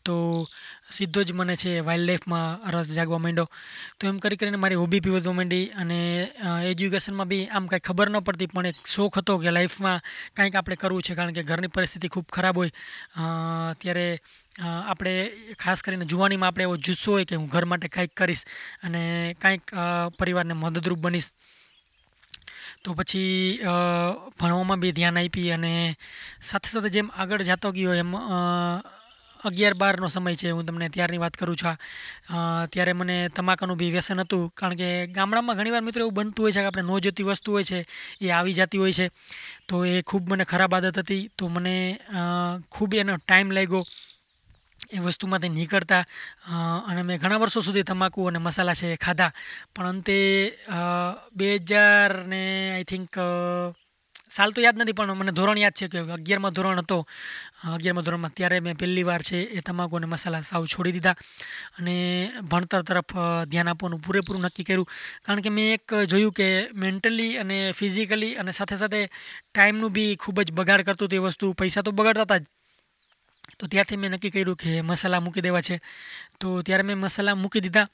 તો 0.07 0.15
સીધો 0.91 1.23
જ 1.23 1.33
મને 1.33 1.55
છે 1.57 1.73
વાઇલ્ડ 1.81 2.09
લાઈફમાં 2.09 2.71
રસ 2.73 2.89
જાગવા 2.97 3.21
માંડ્યો. 3.25 3.49
તો 3.99 4.09
એમ 4.11 4.19
કરી 4.19 4.39
કરીને 4.41 4.59
મારી 4.63 4.81
હોબી 4.83 5.01
બી 5.05 5.15
વધવા 5.17 5.37
માંડી 5.39 5.67
અને 5.83 5.99
એજ્યુકેશનમાં 6.71 7.31
બી 7.33 7.45
આમ 7.49 7.69
કાંઈ 7.71 7.87
ખબર 7.89 8.09
ન 8.11 8.21
પડતી, 8.21 8.51
પણ 8.53 8.71
એક 8.73 8.79
શોખ 8.87 9.19
હતો 9.21 9.39
કે 9.39 9.55
લાઈફમાં 9.57 10.03
કાંઈક 10.37 10.59
આપણે 10.59 10.81
કરવું 10.83 11.07
છે, 11.07 11.15
કારણ 11.15 11.37
કે 11.37 11.47
ઘરની 11.51 11.75
પરિસ્થિતિ 11.77 12.13
ખૂબ 12.15 12.27
ખરાબ 12.37 12.57
હોય. 12.57 12.73
ત્યારે 13.81 14.07
આપણે 14.61 15.15
ખાસ 15.63 15.83
કરીને 15.83 16.11
જુવાનીમાં 16.13 16.51
આપણે 16.51 16.69
એવો 16.69 16.77
જુસ્સો 16.79 17.17
હોય 17.17 17.31
કે 17.31 17.39
હું 17.41 17.49
ઘર 17.49 17.67
માટે 17.67 17.89
કાંઈક 17.89 18.15
કરીશ 18.15 18.45
અને 18.83 19.03
કાંઈક 19.43 19.75
પરિવારને 20.19 20.55
મદદરૂપ 20.55 21.01
બનીશ. 21.07 21.31
તો 22.85 22.95
પછી 22.95 23.59
ભણવામાં 24.39 24.81
બી 24.83 24.93
ધ્યાન 24.93 25.21
આપી 25.21 25.49
અને 25.53 25.73
સાથે 26.49 26.69
સાથે 26.69 26.91
જેમ 26.91 27.09
આગળ 27.15 27.47
જતો 27.49 27.73
ગયો 27.73 27.95
એમ 27.95 28.13
અગિયાર 29.39 29.75
બારનો 29.77 30.09
સમય 30.09 30.37
છે, 30.37 30.51
હું 30.51 30.67
તમને 30.67 30.87
ત્યારની 30.89 31.21
વાત 31.21 31.35
કરું 31.37 31.57
છું 31.57 31.77
ત્યારે 32.73 32.93
મને 32.95 33.17
તમાકુનું 33.37 33.77
બી 33.77 33.91
વ્યસન 33.91 34.21
હતું, 34.21 34.45
કારણ 34.59 34.77
કે 34.77 34.89
ગામડામાં 35.17 35.59
ઘણીવાર 35.59 35.85
મિત્રો 35.85 36.05
એવું 36.05 36.17
બનતું 36.19 36.45
હોય 36.45 36.55
છે 36.55 36.61
કે 36.61 36.69
આપણે 36.69 36.85
ન 36.85 37.03
જોતી 37.07 37.27
વસ્તુ 37.29 37.51
હોય 37.57 37.65
છે, 37.65 37.81
એ 38.21 38.31
આવી 38.31 38.57
જતી 38.59 38.81
હોય 38.81 38.93
છે. 38.93 39.07
તો 39.69 39.85
એ 39.85 40.03
ખૂબ 40.03 40.25
મને 40.31 40.45
ખરાબ 40.45 40.73
આદત 40.75 40.99
હતી, 40.99 41.29
તો 41.39 41.45
મને 41.49 41.75
ખૂબ 42.73 42.91
એનો 42.95 43.17
ટાઈમ 43.19 43.51
લાગ્યો. 43.53 43.85
એ 44.93 44.99
વસ્તુમાંથી 44.99 45.53
નીકળતા 45.59 46.03
અને 46.89 47.03
મેં 47.03 47.21
ઘણા 47.23 47.41
વર્ષો 47.43 47.61
સુધી 47.63 47.83
તમાકુ 47.83 48.27
અને 48.29 48.39
મસાલા 48.39 48.75
છે 48.75 48.93
એ 48.93 48.97
ખાધા. 48.97 49.33
પણ 49.75 49.89
અંતે 49.89 50.19
બે 51.39 51.49
હજાર 51.59 52.11
ને, 52.27 52.43
આઈ 52.75 52.85
થિંક 52.85 53.11
સાલ 54.35 54.51
તો 54.53 54.61
યાદ 54.65 54.79
નથી, 54.81 54.97
પણ 54.99 55.15
મને 55.15 55.33
ધોરણ 55.33 55.61
યાદ 55.63 55.77
છે 55.79 55.87
કે 55.89 55.99
અગિયારમાં 56.17 56.55
ધોરણ 56.57 56.81
હતો. 56.83 56.97
અગિયારમાં 57.75 58.07
ધોરણમાં 58.07 58.35
ત્યારે 58.35 58.59
મેં 58.67 58.79
પહેલી 58.81 59.05
વાર 59.09 59.23
છે 59.29 59.39
એ 59.59 59.61
તમાકુ 59.67 59.97
અને 59.99 60.09
મસાલા 60.13 60.43
સાવ 60.43 60.67
છોડી 60.73 60.95
દીધા. 60.97 61.17
અને 61.79 61.95
ભણતર 62.51 62.83
તરફ 62.89 63.15
ધ્યાન 63.51 63.71
આપવાનું 63.73 64.03
પૂરેપૂરું 64.07 64.43
નક્કી 64.47 64.67
કર્યું. 64.69 64.89
કારણ 65.27 65.45
કે 65.45 65.51
મેં 65.57 65.69
એક 65.77 65.87
જોયું 66.13 66.35
કે 66.41 66.49
મેન્ટલી 66.83 67.33
અને 67.43 67.59
ફિઝિકલી 67.79 68.35
અને 68.43 68.53
સાથે 68.59 68.77
સાથે 68.83 69.01
ટાઈમનું 69.55 69.95
બી 69.97 70.11
ખૂબ 70.17 70.43
જ 70.43 70.53
બગાડ 70.59 70.87
કરતું 70.89 71.09
તે 71.15 71.23
વસ્તુ. 71.27 71.55
પૈસા 71.55 71.87
તો 71.87 71.93
બગાડતા 71.93 72.27
હતા 72.29 72.43
જ. 72.43 72.45
તો 73.59 73.67
ત્યારથી 73.73 74.01
મેં 74.03 74.13
નક્કી 74.15 74.35
કર્યું 74.35 74.61
કે 74.63 74.71
મસાલા 74.83 75.25
મૂકી 75.25 75.45
દેવા 75.47 75.65
છે. 75.69 75.77
તો 76.41 76.49
ત્યારે 76.67 76.85
મેં 76.89 76.99
મસાલા 76.99 77.37
મૂકી 77.43 77.65
દીધા 77.67 77.89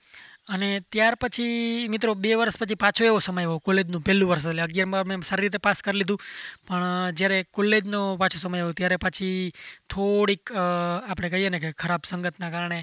અને 0.54 0.68
ત્યાર 0.92 1.14
પછી 1.22 1.88
મિત્રો 1.92 2.14
બે 2.22 2.30
વર્ષ 2.38 2.58
પછી 2.60 2.78
પાછો 2.82 3.04
એવો 3.04 3.18
સમય 3.20 3.42
આવ્યો, 3.44 3.60
કોલેજનું 3.66 4.02
પહેલું 4.06 4.30
વર્ષ. 4.30 4.46
એટલે 4.50 4.62
અગિયારમાં 4.66 5.06
મેં 5.08 5.22
સારી 5.28 5.46
રીતે 5.46 5.60
પાસ 5.66 5.82
કરી 5.84 5.98
લીધું. 6.00 6.18
પણ 6.66 7.14
જ્યારે 7.18 7.38
કોલેજનો 7.56 8.00
પાછો 8.20 8.38
સમય 8.42 8.58
આવ્યો, 8.60 8.78
ત્યારે 8.78 8.96
પાછી 9.04 9.52
થોડીક 9.92 10.52
આપણે 10.56 11.28
કહીએ 11.32 11.50
ને 11.54 11.58
કે 11.64 11.70
ખરાબ 11.82 12.02
સંગતના 12.10 12.50
કારણે 12.54 12.80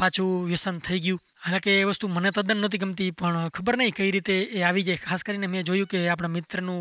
પાછું 0.00 0.32
વ્યસન 0.50 0.80
થઈ 0.88 1.00
ગયું. 1.06 1.22
હાલાંકે 1.46 1.72
એ 1.72 1.84
વસ્તુ 1.84 2.08
મને 2.08 2.30
તદ્દન 2.32 2.58
નહોતી 2.58 2.80
ગમતી, 2.82 3.10
પણ 3.12 3.50
ખબર 3.50 3.76
નહીં 3.78 3.94
કઈ 3.94 4.10
રીતે 4.10 4.34
એ 4.52 4.62
આવી 4.62 4.82
જાય. 4.82 4.98
ખાસ 4.98 5.22
કરીને 5.22 5.46
મેં 5.46 5.64
જોયું 5.64 5.86
કે 5.86 5.98
આપણા 6.08 6.34
મિત્રનું 6.36 6.80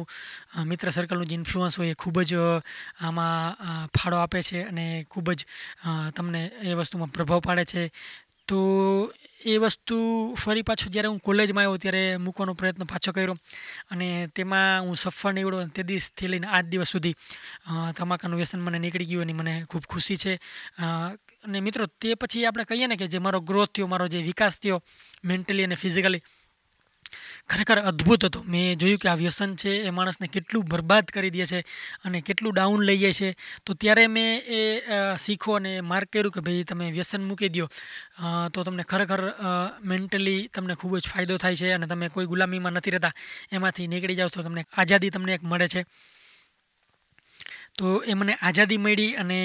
મિત્ર 0.65 0.91
સર્કલનું 0.91 1.29
જે 1.29 1.35
ઇન્ફ્લુઅન્સ 1.35 1.77
હોય 1.79 1.91
એ 1.91 1.95
ખૂબ 1.95 2.17
જ 2.23 2.33
આમાં 3.01 3.55
ફાળો 3.93 4.17
આપે 4.19 4.39
છે 4.41 4.63
અને 4.63 4.85
ખૂબ 5.05 5.27
જ 5.31 5.45
તમને 6.15 6.41
એ 6.63 6.73
વસ્તુમાં 6.75 7.11
પ્રભાવ 7.11 7.41
પાડે 7.41 7.65
છે. 7.65 7.83
તો 8.47 8.57
એ 9.45 9.55
વસ્તુ 9.57 9.97
ફરી 10.35 10.63
પાછો 10.63 10.89
જ્યારે 10.89 11.09
હું 11.09 11.19
કોલેજમાં 11.19 11.63
આવ્યો 11.63 11.77
ત્યારે 11.77 12.03
મૂકવાનો 12.17 12.53
પ્રયત્ન 12.53 12.85
પાછો 12.85 13.11
કર્યો 13.11 13.35
અને 13.91 14.07
તેમાં 14.29 14.85
હું 14.85 14.95
સફળ 14.95 15.33
નીવડ્યો 15.33 15.65
તે 15.69 15.83
દિવસથી 15.83 16.29
લઈને 16.31 16.47
આજ 16.47 16.65
દિવસ 16.65 16.91
સુધી 16.91 17.15
તમાકાનું 17.97 18.37
વ્યસન 18.37 18.61
મને 18.61 18.79
નીકળી 18.79 19.09
ગયું 19.11 19.25
અને 19.25 19.33
મને 19.33 19.53
ખૂબ 19.69 19.85
ખુશી 19.85 20.17
છે. 20.17 20.33
અને 21.45 21.59
મિત્રો, 21.61 21.85
તે 22.01 22.15
પછી 22.15 22.45
આપણે 22.45 22.65
કહીએ 22.69 22.87
ને 22.87 22.95
કે 22.97 23.07
જે 23.07 23.19
મારો 23.19 23.39
ગ્રોથ 23.41 23.71
થયો, 23.73 23.87
મારો 23.87 24.07
જે 24.07 24.19
વિકાસ 24.23 24.59
થયો 24.59 24.79
મેન્ટલી 25.23 25.67
અને 25.67 25.75
ફિઝિકલી 25.75 26.23
ખરેખર 27.49 27.79
અદ્ભુત 27.89 28.23
હતો. 28.27 28.39
મેં 28.45 28.79
જોયું 28.81 29.01
કે 29.01 29.07
આ 29.09 29.15
વ્યસન 29.15 29.51
છે 29.61 29.71
એ 29.87 29.91
માણસને 29.97 30.27
કેટલું 30.27 30.63
બરબાદ 30.71 31.11
કરી 31.15 31.31
દે 31.35 31.45
છે 31.51 31.59
અને 32.05 32.21
કેટલું 32.27 32.55
ડાઉન 32.55 32.81
લઈ 32.87 32.97
જાય 33.03 33.17
છે. 33.19 33.29
તો 33.65 33.71
ત્યારે 33.75 34.05
મેં 34.07 34.31
એ 34.49 34.61
શીખો 35.25 35.57
અને 35.59 35.71
માર્ક 35.91 36.09
કર્યું 36.11 36.33
કે 36.35 36.41
ભાઈ 36.47 36.65
તમે 36.71 36.89
વ્યસન 36.97 37.21
મૂકી 37.29 37.49
દો 37.49 37.67
તો 38.53 38.65
તમને 38.67 38.83
ખરેખર 38.91 39.21
મેન્ટલી 39.91 40.41
તમને 40.53 40.75
ખૂબ 40.75 40.97
જ 40.97 41.13
ફાયદો 41.13 41.37
થાય 41.37 41.61
છે 41.61 41.71
અને 41.77 41.85
તમે 41.87 42.09
કોઈ 42.09 42.27
ગુલામીમાં 42.33 42.75
નથી 42.79 42.95
રહેતા. 42.95 43.13
એમાંથી 43.51 43.87
નીકળી 43.87 44.19
જાઓ 44.19 44.33
તો 44.33 44.43
તમને 44.43 44.65
આઝાદી 44.65 45.13
તમને 45.15 45.37
એક 45.37 45.43
મળે 45.51 45.67
છે. 45.67 45.85
તો 47.77 47.87
એ 48.03 48.13
મને 48.15 48.33
આઝાદી 48.37 48.77
મળી 48.77 49.15
અને 49.21 49.39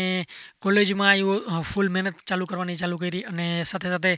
કોલેજમાં 0.63 1.11
આવ્યો 1.11 1.63
ફૂલ 1.71 1.89
મહેનત 1.91 2.23
ચાલુ 2.29 2.47
કરવાની 2.47 2.79
ચાલુ 2.83 2.99
કરી 3.03 3.23
અને 3.31 3.47
સાથે 3.65 3.89
સાથે 3.91 4.13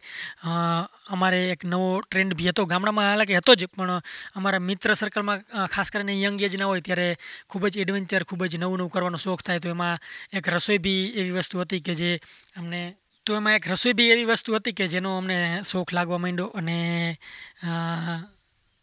અમારે 1.08 1.40
એક 1.54 1.64
નવો 1.64 1.88
ટ્રેન્ડ 2.02 2.36
બી 2.38 2.50
હતો. 2.50 2.66
ગામડામાં 2.66 3.08
હાલાકી 3.10 3.38
હતો 3.40 3.54
જ, 3.54 3.68
પણ 3.72 4.00
અમારા 4.36 4.60
મિત્ર 4.60 4.94
સર્કલમાં 4.94 5.40
ખાસ 5.74 5.90
કરીને 5.90 6.20
યંગ 6.20 6.40
એજના 6.42 6.68
હોય 6.70 6.84
ત્યારે 6.88 7.08
ખૂબ 7.48 7.64
જ 7.72 7.84
એડવેન્ચર, 7.84 8.24
ખૂબ 8.28 8.44
જ 8.46 8.60
નવું 8.60 8.78
નવું 8.78 8.92
કરવાનો 8.92 9.18
શોખ 9.18 9.42
થાય. 9.42 9.64
તો 9.64 9.72
એમાં 9.72 9.96
એક 10.32 10.44
રસોઈ 10.48 10.78
બી 10.78 11.02
એવી 11.18 11.36
વસ્તુ 11.38 11.64
હતી 11.64 11.80
કે 11.80 11.94
જે 11.94 12.10
અમને, 12.58 12.82
તો 13.26 13.36
એમાં 13.40 13.56
એક 13.56 13.70
રસોઈ 13.72 13.96
બી 13.96 14.12
એવી 14.12 14.28
વસ્તુ 14.28 14.56
હતી 14.56 14.76
કે 14.78 14.88
જેનો 14.88 15.16
અમને 15.18 15.38
શોખ 15.64 15.92
લાગવા 15.96 16.20
માંડ્યો 16.20 16.52
અને 16.52 16.78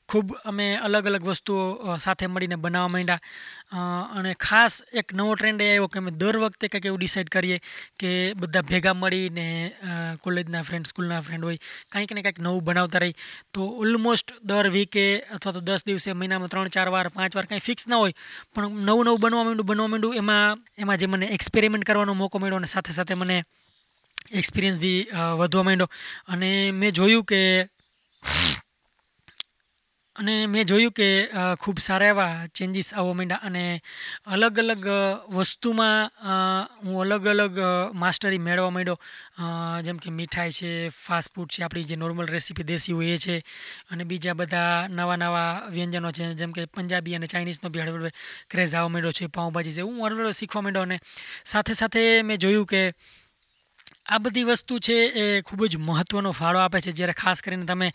ખૂબ 0.09 0.31
અમે 0.43 0.67
અલગ 0.85 1.07
અલગ 1.09 1.25
વસ્તુઓ 1.27 1.97
સાથે 2.05 2.27
મળીને 2.27 2.57
બનાવવા 2.63 2.93
માંડ્યા. 2.93 3.21
અને 4.17 4.31
ખાસ 4.45 4.75
એક 4.99 5.13
નવો 5.13 5.35
ટ્રેન્ડ 5.35 5.61
એ 5.61 5.67
આવ્યો 5.67 5.89
કે 5.93 5.99
અમે 6.01 6.11
દર 6.21 6.37
વખતે 6.43 6.65
કંઈક 6.67 6.87
એવું 6.89 6.99
ડિસાઇડ 7.01 7.29
કરીએ 7.35 7.57
કે 7.99 8.11
બધા 8.41 8.65
ભેગા 8.71 8.95
મળીને 9.01 9.45
કોલેજના 10.23 10.63
ફ્રેન્ડ 10.63 10.89
સ્કૂલના 10.91 11.21
ફ્રેન્ડ 11.21 11.45
હોય, 11.45 11.59
કંઈક 11.91 12.11
ને 12.15 12.25
કંઈક 12.25 12.41
નવું 12.47 12.65
બનાવતા 12.65 13.03
રહી 13.03 13.15
તો 13.53 13.69
ઓલમોસ્ટ 13.83 14.35
દર 14.43 14.71
વીકે 14.77 15.05
અથવા 15.35 15.55
તો 15.57 15.61
દસ 15.61 15.85
દિવસે, 15.85 16.09
મહિનામાં 16.13 16.49
ત્રણ, 16.49 16.73
ચાર 16.75 16.89
વાર, 16.89 17.07
પાંચ 17.13 17.37
વાર 17.37 17.45
કંઈ 17.45 17.65
ફિક્સ 17.69 17.87
ના 17.87 18.01
હોય, 18.03 18.13
પણ 18.53 18.83
નવું 18.89 19.05
નવું 19.05 19.21
બનવા 19.21 19.45
માંડ્યું 19.45 19.69
બનવા 19.71 19.87
માંડ્યું, 19.87 20.19
એમાં 20.21 20.65
એમાં 20.77 20.97
જે 20.97 21.07
મને 21.07 21.33
એક્સપેરિમેન્ટ 21.37 21.85
કરવાનો 21.85 22.17
મોકો 22.17 22.39
મળ્યો 22.39 22.61
અને 22.61 22.69
સાથે 22.75 22.93
સાથે 22.97 23.15
મને 23.15 23.43
એક્સપિરિયન્સ 24.33 24.79
બી 24.81 24.99
વધવા 25.39 25.67
માંડ્યો. 25.67 25.89
અને 26.27 26.49
મેં 26.71 26.91
જોયું 26.93 27.25
કે 27.25 27.41
અને 30.19 30.33
મેં 30.47 30.65
જોયું 30.67 30.93
કે 30.93 31.07
ખૂબ 31.63 31.77
સારા 31.79 32.09
એવા 32.13 32.47
ચેન્જીસ 32.59 32.89
આવવા 32.93 33.15
માંડ્યા 33.19 33.45
અને 33.47 33.63
અલગ 34.35 34.59
અલગ 34.63 34.87
વસ્તુમાં 35.35 36.09
હું 36.85 36.97
અલગ 37.03 37.27
અલગ 37.33 37.59
માસ્ટરી 38.01 38.41
મેળવવા 38.47 38.73
માંડ્યો. 38.77 38.97
જેમ 39.85 40.01
કે 40.03 40.11
મીઠાઈ 40.11 40.55
છે 40.59 40.71
ફાસ્ટ 40.95 41.33
ફૂડ 41.35 41.49
છે, 41.49 41.63
આપણી 41.63 41.87
જે 41.91 41.95
નોર્મલ 41.95 42.27
રેસીપી 42.27 42.67
દેશી 42.71 42.97
હોય 42.97 43.15
એ 43.15 43.21
છે, 43.25 43.37
અને 43.91 44.03
બીજા 44.03 44.35
બધા 44.41 44.87
નવા 44.89 45.19
નવા 45.23 45.51
વ્યંજનો 45.75 46.11
છે, 46.11 46.33
જેમ 46.35 46.51
કે 46.51 46.67
પંજાબી 46.67 47.15
અને 47.15 47.31
ચાઇનીઝનો 47.33 47.71
બી 47.73 47.85
હળવડે 47.85 48.11
ક્રેઝ 48.51 48.75
આવવા 48.75 48.93
માંડ્યો 48.95 49.17
છે, 49.19 49.31
પાઉંભાજી 49.37 49.77
છે, 49.77 49.87
હું 49.87 50.03
હળવડ 50.03 50.39
શીખવા 50.41 50.65
માંડ્યો 50.67 50.85
અને 50.89 50.99
સાથે 51.45 51.73
સાથે 51.73 52.03
મેં 52.23 52.37
જોયું 52.37 52.67
કે 52.67 52.83
આ 54.09 54.17
બધી 54.17 54.43
વસ્તુ 54.43 54.79
છે 54.79 54.95
એ 55.21 55.23
ખૂબ 55.41 55.61
જ 55.65 55.77
મહત્ત્વનો 55.79 56.31
ફાળો 56.31 56.59
આપે 56.59 56.79
છે. 56.81 56.91
જ્યારે 56.91 57.13
ખાસ 57.13 57.41
કરીને 57.41 57.65
તમે 57.65 57.89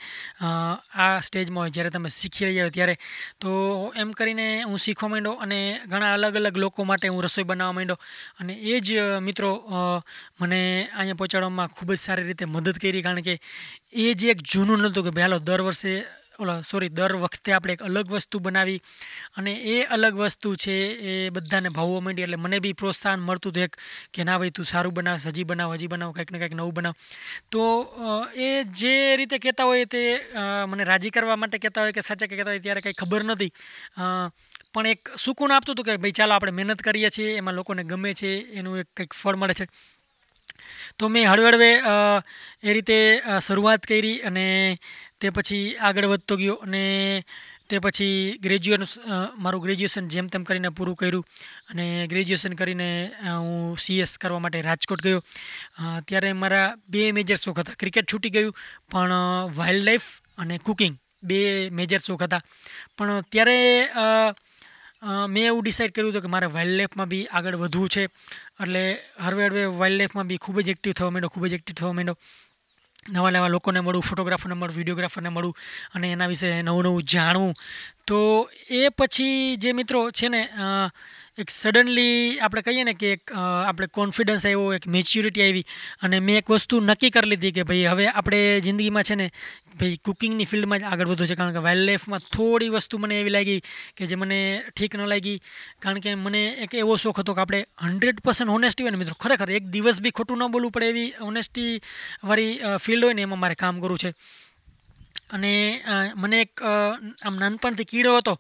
આ 0.96 1.20
સ્ટેજમાં 1.20 1.62
હોય, 1.62 1.74
જ્યારે 1.77 1.90
તમે 1.90 2.09
શીખી 2.11 2.46
રહ્યા 2.46 2.64
હોય 2.64 2.74
ત્યારે, 2.77 2.96
તો 3.40 3.50
એમ 3.96 4.12
કરીને 4.12 4.46
હું 4.62 4.79
શીખવા 4.79 5.11
માંડ્યો 5.11 5.35
અને 5.44 5.59
ઘણા 5.87 6.12
અલગ 6.14 6.37
અલગ 6.37 6.57
લોકો 6.57 6.85
માટે 6.85 7.09
હું 7.09 7.22
રસોઈ 7.27 7.48
બનાવવા 7.50 7.77
માંડ્યો 7.79 7.98
અને 8.40 8.53
એ 8.72 8.81
જ 8.81 8.88
મિત્રો 9.20 9.50
મને 10.40 10.61
અહીંયા 10.90 11.20
પહોંચાડવામાં 11.20 11.72
ખૂબ 11.77 11.94
જ 11.94 11.98
સારી 11.98 12.29
રીતે 12.31 12.44
મદદ 12.46 12.77
કરી. 12.79 13.03
કારણ 13.03 13.27
કે 13.29 13.35
એ 14.05 14.14
જે 14.14 14.31
એક 14.31 14.40
જૂનું 14.44 14.79
નહોતું 14.79 15.05
કે 15.05 15.11
ભાઈ 15.11 15.27
હાલો, 15.27 15.38
દર 15.40 15.62
વર્ષે 15.62 15.94
ઓલા 16.42 16.62
સોરી 16.62 16.90
દર 16.99 17.14
વખતે 17.23 17.55
આપણે 17.55 17.75
એક 17.77 17.83
અલગ 17.88 18.09
વસ્તુ 18.14 18.40
બનાવી 18.47 18.81
અને 19.38 19.53
એ 19.75 19.77
અલગ 19.97 20.14
વસ્તુ 20.20 20.55
છે 20.64 20.77
એ 21.11 21.12
બધાને 21.31 21.70
ભાવવા 21.77 22.03
માંડી 22.07 22.25
એટલે 22.27 22.38
મને 22.44 22.61
બી 22.64 22.75
પ્રોત્સાહન 22.83 23.20
મળતું 23.29 23.53
હતું 23.53 23.66
એક 23.66 23.77
કે 24.14 24.27
ના 24.29 24.38
ભાઈ, 24.38 24.55
તું 24.57 24.66
સારું 24.73 24.94
બનાવ, 24.97 25.18
હજી 25.27 25.47
બનાવ 25.51 25.75
હજી 25.77 25.90
બનાવ, 25.92 26.11
કંઈક 26.16 26.31
ને 26.33 26.38
કંઈક 26.42 26.57
નવું 26.59 26.75
બનાવ. 26.75 26.94
તો 27.53 27.62
એ 28.47 28.51
જે 28.81 28.94
રીતે 29.20 29.38
કહેતા 29.38 29.68
હોય 29.70 29.87
તે 29.87 30.03
મને 30.70 30.88
રાજી 30.90 31.14
કરવા 31.16 31.38
માટે 31.38 31.62
કહેતા 31.62 31.87
હોય 31.87 31.97
કે 31.97 32.03
સાચા 32.03 32.31
કહેતા 32.31 32.53
હોય 32.53 32.64
ત્યારે 32.66 32.85
કંઈ 32.85 33.01
ખબર 33.03 33.23
નથી 33.31 33.53
પણ 34.75 34.87
એક 34.92 35.11
સુકૂન 35.25 35.55
આપતું 35.55 35.75
હતું 35.75 35.87
કે 35.87 35.99
ભાઈ, 36.03 36.18
ચાલો 36.18 36.35
આપણે 36.35 36.53
મહેનત 36.59 36.81
કરીએ 36.83 37.11
છીએ, 37.16 37.37
એમાં 37.38 37.55
લોકોને 37.55 37.83
ગમે 37.90 38.11
છે, 38.20 38.31
એનું 38.59 38.81
એક 38.83 38.88
કંઈક 38.97 39.12
ફળ 39.14 39.38
મળે 39.38 39.55
છે. 39.55 39.66
તો 40.99 41.09
મેં 41.09 41.27
હળવે 41.31 41.70
એ 42.66 42.73
રીતે 42.77 42.99
શરૂઆત 43.47 43.87
કરી 43.90 44.18
અને 44.29 44.44
તે 45.25 45.31
પછી 45.37 45.67
આગળ 45.81 46.07
વધતો 46.13 46.37
ગયો 46.37 46.57
અને 46.67 46.85
તે 47.73 47.79
પછી 47.85 48.39
ગ્રેજ્યુએશન 48.45 49.39
મારું 49.45 49.63
ગ્રેજ્યુએશન 49.67 50.09
જેમ 50.15 50.27
તેમ 50.33 50.43
કરીને 50.49 50.69
પૂરું 50.79 50.97
કર્યું 51.01 51.25
અને 51.71 51.87
ગ્રેજ્યુએશન 52.13 52.57
કરીને 52.61 52.89
હું 53.25 53.79
સીએસ 53.85 54.13
કરવા 54.23 54.43
માટે 54.45 54.61
રાજકોટ 54.69 55.05
ગયો. 55.07 55.23
ત્યારે 56.09 56.33
મારા 56.43 56.67
બે 56.89 57.07
મેજર 57.19 57.39
શોખ 57.45 57.63
હતા. 57.63 57.81
ક્રિકેટ 57.83 58.11
છૂટી 58.13 58.35
ગયું, 58.37 58.53
પણ 58.91 59.15
વાઇલ્ડ 59.59 59.87
લાઈફ 59.89 60.09
અને 60.39 60.55
કુકિંગ 60.67 61.01
બે 61.25 61.41
મેજર 61.73 62.01
શોખ 62.09 62.27
હતા. 62.27 62.43
પણ 62.97 63.25
ત્યારે 63.33 63.59
મેં 65.33 65.45
એવું 65.49 65.65
ડિસાઇડ 65.65 65.95
કર્યું 65.97 66.13
હતું 66.13 66.25
કે 66.25 66.35
મારે 66.35 66.55
વાઇલ્ડ 66.55 66.79
લાઈફમાં 66.79 67.13
બી 67.13 67.25
આગળ 67.39 67.61
વધવું 67.65 67.89
છે. 67.95 68.05
એટલે 68.63 68.83
હળવે 69.25 69.45
હળવે 69.47 69.65
વાઇલ્ડ 69.81 70.01
લાઈફમાં 70.01 70.31
બી 70.31 70.43
ખૂબ 70.45 70.61
જ 70.61 70.77
એક્ટિવ 70.77 70.93
થવા 70.93 71.13
માંડ્યો, 71.13 71.33
ખૂબ 71.35 71.47
જ 71.51 71.55
એક્ટિવ 71.59 71.81
થવા 71.81 71.97
માંડ્યો. 71.99 72.19
નવા 73.11 73.31
નવા 73.31 73.49
લોકોને 73.49 73.81
મળું, 73.81 74.03
ફોટોગ્રાફરને 74.03 74.55
મળું, 74.55 74.77
વિડીયોગ્રાફરને 74.77 75.29
મળું 75.29 75.57
અને 75.95 76.12
એના 76.12 76.27
વિશે 76.27 76.62
નવું 76.62 76.85
નવું 76.85 77.03
જાણવું. 77.03 77.55
તો 78.07 78.51
એ 78.71 78.88
પછી 78.88 79.57
જે 79.57 79.73
મિત્રો 79.73 80.11
છે 80.11 80.29
ને 80.29 80.49
એક 81.35 81.51
સડનલી 81.51 82.38
આપણે 82.47 82.62
કહીએ 82.62 82.83
ને 82.87 82.92
કે 82.94 83.09
એક 83.16 83.31
આપણે 83.35 83.88
કોન્ફિડન્સ 83.90 84.44
આવ્યો, 84.47 84.68
એક 84.77 84.85
મેચ્યોરિટી 84.87 85.42
આવી 85.47 85.64
અને 86.07 86.20
મેં 86.23 86.37
એક 86.40 86.53
વસ્તુ 86.53 86.79
નક્કી 86.81 87.11
કરી 87.11 87.31
લીધી 87.33 87.55
કે 87.57 87.64
ભાઈ 87.66 87.88
હવે 87.90 88.07
આપણે 88.11 88.40
જિંદગીમાં 88.66 89.09
છે 89.09 89.16
ને 89.18 89.27
ભાઈ 89.81 89.99
કુકિંગની 90.07 90.47
ફિલ્ડમાં 90.47 90.85
જ 90.85 90.87
આગળ 90.87 91.11
વધવું 91.11 91.31
છે. 91.31 91.38
કારણ 91.40 91.57
કે 91.57 91.64
વાઇલ્ડ 91.66 91.88
લાઈફમાં 91.88 92.23
થોડી 92.37 92.70
વસ્તુ 92.77 93.03
મને 93.03 93.18
એવી 93.18 93.35
લાગી 93.35 93.59
કે 93.99 94.07
જે 94.07 94.20
મને 94.20 94.38
ઠીક 94.70 94.94
ન 94.94 95.11
લાગી. 95.14 95.42
કારણ 95.83 95.99
કે 95.99 96.14
મને 96.14 96.44
એક 96.68 96.79
એવો 96.85 96.94
શોખ 97.03 97.18
હતો 97.25 97.35
કે 97.35 97.42
આપણે 97.42 97.61
હંડ્રેડ 97.83 98.23
પર્સન્ટ 98.23 98.55
હોનેસ્ટી 98.55 98.87
હોય 98.87 98.94
ને 98.94 99.03
મિત્રો, 99.03 99.18
ખરેખર 99.18 99.51
એક 99.59 99.66
દિવસ 99.75 99.99
બી 100.07 100.14
ખોટું 100.14 100.38
ન 100.38 100.55
બોલવું 100.55 100.70
પડે 100.70 100.92
એવી 100.94 101.11
હોનેસ્ટીવાળી 101.18 102.79
ફિલ્ડ 102.79 103.11
હોય 103.11 103.18
ને 103.18 103.27
એમાં 103.27 103.42
મારે 103.42 103.59
કામ 103.59 103.83
કરવું 103.83 103.99
છે. 103.99 104.14
અને 105.31 105.53
મને 106.17 106.41
એક 106.41 106.63
આમ 106.63 107.37
નાનપણથી 107.37 107.85
કીડો 107.85 108.17
હતો 108.17 108.35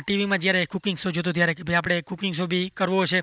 ટીવીમાં 0.00 0.38
જ્યારે 0.38 0.66
કુકિંગ 0.66 0.98
શો 0.98 1.10
જોતો 1.10 1.32
ત્યારે 1.32 1.54
કે 1.54 1.62
ભાઈ 1.62 1.78
આપણે 1.78 2.00
કુકિંગ 2.02 2.34
શો 2.34 2.46
બી 2.46 2.70
કરવો 2.70 3.04
છે, 3.06 3.20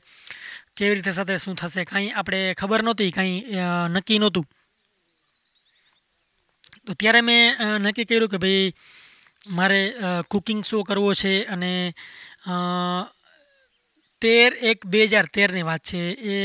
કેવી 0.77 0.95
રીતે 0.95 1.11
સાથે 1.11 1.37
શું 1.37 1.55
થશે 1.55 1.85
કાંઈ 1.85 2.11
આપણે 2.11 2.39
ખબર 2.53 2.81
નહોતી, 2.83 3.11
કાંઈ 3.11 3.43
નક્કી 3.89 4.19
નહોતું. 4.19 4.45
તો 6.85 6.93
ત્યારે 6.93 7.21
મેં 7.21 7.77
નક્કી 7.79 8.05
કર્યું 8.05 8.29
કે 8.29 8.37
ભાઈ 8.37 8.73
મારે 9.49 9.81
કુકિંગ 10.29 10.61
શો 10.63 10.83
કરવો 10.83 11.13
છે 11.13 11.33
અને 11.45 11.71
તેર 14.21 14.51
એક 14.69 14.85
બે 14.93 15.01
હજાર 15.07 15.27
તેરની 15.35 15.63
વાત 15.63 15.83
છે. 15.89 16.01
એ 16.33 16.37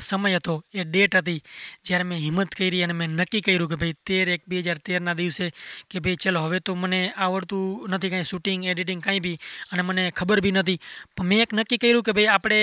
સમય 0.00 0.38
હતો. 0.38 0.54
એ 0.74 0.84
ડેટ 0.84 1.16
હતી 1.20 1.40
જ્યારે 1.86 2.06
મેં 2.08 2.20
હિંમત 2.24 2.54
કરી 2.58 2.82
અને 2.84 2.94
મેં 3.00 3.16
નક્કી 3.18 3.42
કર્યું 3.46 3.70
કે 3.72 3.76
ભાઈ 3.82 3.96
તેર 4.08 4.28
એક 4.34 4.42
બે 4.48 4.62
હજાર 4.62 4.78
તેરના 4.80 5.16
દિવસે 5.20 5.46
કે 5.90 6.00
ભાઈ 6.04 6.20
ચલો, 6.24 6.40
હવે 6.46 6.60
તો 6.60 6.74
મને 6.74 7.00
આવડતું 7.16 7.92
નથી 7.92 8.12
કાંઈ 8.12 8.30
શૂટિંગ 8.30 8.64
એડિટિંગ 8.64 9.02
કાંઈ 9.06 9.24
બી 9.26 9.36
અને 9.72 9.82
મને 9.82 10.04
ખબર 10.12 10.40
બી 10.40 10.56
નથી. 10.56 10.78
પણ 11.16 11.28
મેં 11.30 11.44
એક 11.44 11.52
નક્કી 11.58 11.80
કર્યું 11.82 12.06
કે 12.08 12.16
ભાઈ 12.16 12.32
આપણે 12.34 12.60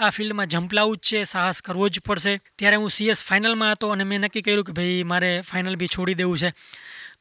આ 0.00 0.10
ફિલ્ડમાં 0.10 0.48
ઝંપલાવું 0.48 0.96
જ 0.96 1.06
છે, 1.08 1.24
સાહસ 1.34 1.62
કરવો 1.62 1.88
જ 1.88 2.04
પડશે. 2.08 2.34
ત્યારે 2.58 2.80
હું 2.80 2.90
સીએસ 2.90 3.24
ફાઇનલમાં 3.24 3.76
હતો 3.76 3.92
અને 3.92 4.04
મેં 4.04 4.24
નક્કી 4.24 4.46
કર્યું 4.48 4.68
કે 4.68 4.76
ભાઈ 4.78 5.08
મારે 5.12 5.32
ફાઇનલ 5.50 5.76
બી 5.76 5.92
છોડી 5.96 6.20
દેવું 6.22 6.38
છે. 6.38 6.50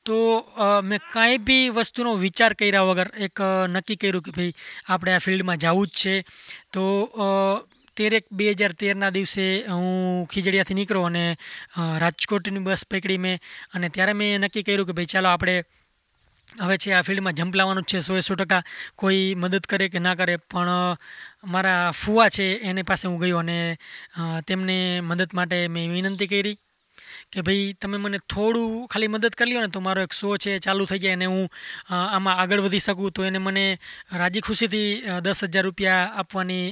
તો 0.05 0.17
મેં 0.83 0.99
કાંઈ 1.13 1.37
બી 1.47 1.69
વસ્તુનો 1.69 2.11
વિચાર 2.15 2.53
કર્યા 2.53 2.87
વગર 2.89 3.09
એક 3.27 3.39
નક્કી 3.73 3.99
કર્યું 4.01 4.25
કે 4.25 4.31
ભાઈ 4.31 4.53
આપણે 4.89 5.15
આ 5.15 5.23
ફિલ્ડમાં 5.25 5.61
જવું 5.63 5.87
જ 5.87 5.95
છે. 5.99 6.15
તો 6.73 6.83
તેરેક 7.97 8.25
બે 8.31 8.51
હજાર 8.51 8.73
તેરના 8.73 9.11
દિવસે 9.11 9.45
હું 9.69 10.27
ખીજડીયાથી 10.31 10.77
નીકળ્યો 10.79 11.05
અને 11.05 11.23
રાજકોટની 12.03 12.65
બસ 12.67 12.83
પકડી 12.91 13.21
મેં 13.25 13.37
અને 13.73 13.89
ત્યારે 13.89 14.13
મેં 14.13 14.45
નક્કી 14.45 14.65
કર્યું 14.67 14.87
કે 14.89 14.95
ભાઈ 14.97 15.13
ચાલો 15.13 15.31
આપણે 15.31 15.55
હવે 16.59 16.75
છે 16.77 16.91
આ 16.93 17.01
ફિલ્ડમાં 17.01 17.37
જંપ 17.37 17.55
લાવવાનું 17.55 17.85
જ 17.87 17.91
છે, 17.91 17.99
સો 18.01 18.21
સો 18.21 18.35
ટકા 18.35 18.61
કોઈ 18.95 19.23
મદદ 19.35 19.65
કરે 19.71 19.87
કે 19.89 19.99
ના 19.99 20.15
કરે. 20.15 20.35
પણ 20.51 20.95
મારા 21.53 21.91
ફુવા 21.91 22.29
છે 22.29 22.45
એની 22.69 22.87
પાસે 22.89 23.05
હું 23.07 23.17
ગયો 23.19 23.39
અને 23.39 23.57
તેમને 24.47 24.77
મદદ 25.01 25.31
માટે 25.33 25.57
મેં 25.67 25.95
વિનંતી 25.95 26.29
કરી. 26.33 26.55
કે 27.31 27.41
ભાઈ 27.41 27.73
તમે 27.81 27.97
મને 27.97 28.19
થોડું 28.33 28.87
ખાલી 28.87 29.11
મદદ 29.13 29.35
કરી 29.37 29.49
લ્યો 29.49 29.63
ને 29.65 29.71
તો 29.75 29.81
મારો 29.87 30.05
એક 30.07 30.13
શો 30.13 30.35
છે 30.37 30.57
ચાલુ 30.59 30.85
થઈ 30.85 31.01
જાય 31.03 31.17
અને 31.19 31.27
હું 31.27 31.47
આમાં 31.91 32.41
આગળ 32.41 32.65
વધી 32.65 32.85
શકું. 32.87 33.11
તો 33.11 33.21
એને 33.23 33.39
મને 33.39 33.65
રાજી 34.13 34.45
ખુશીથી 34.47 34.89
દસ 35.25 35.43
હજાર 35.45 35.65
રૂપિયા 35.65 36.05
આપવાની 36.21 36.65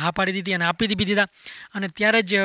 હા 0.00 0.12
પાડી 0.16 0.36
દીધી 0.36 0.56
અને 0.56 0.66
આપી 0.66 0.88
દીધી 0.90 1.08
દીધા. 1.10 1.28
અને 1.74 1.88
ત્યારે 1.96 2.20
જ 2.22 2.42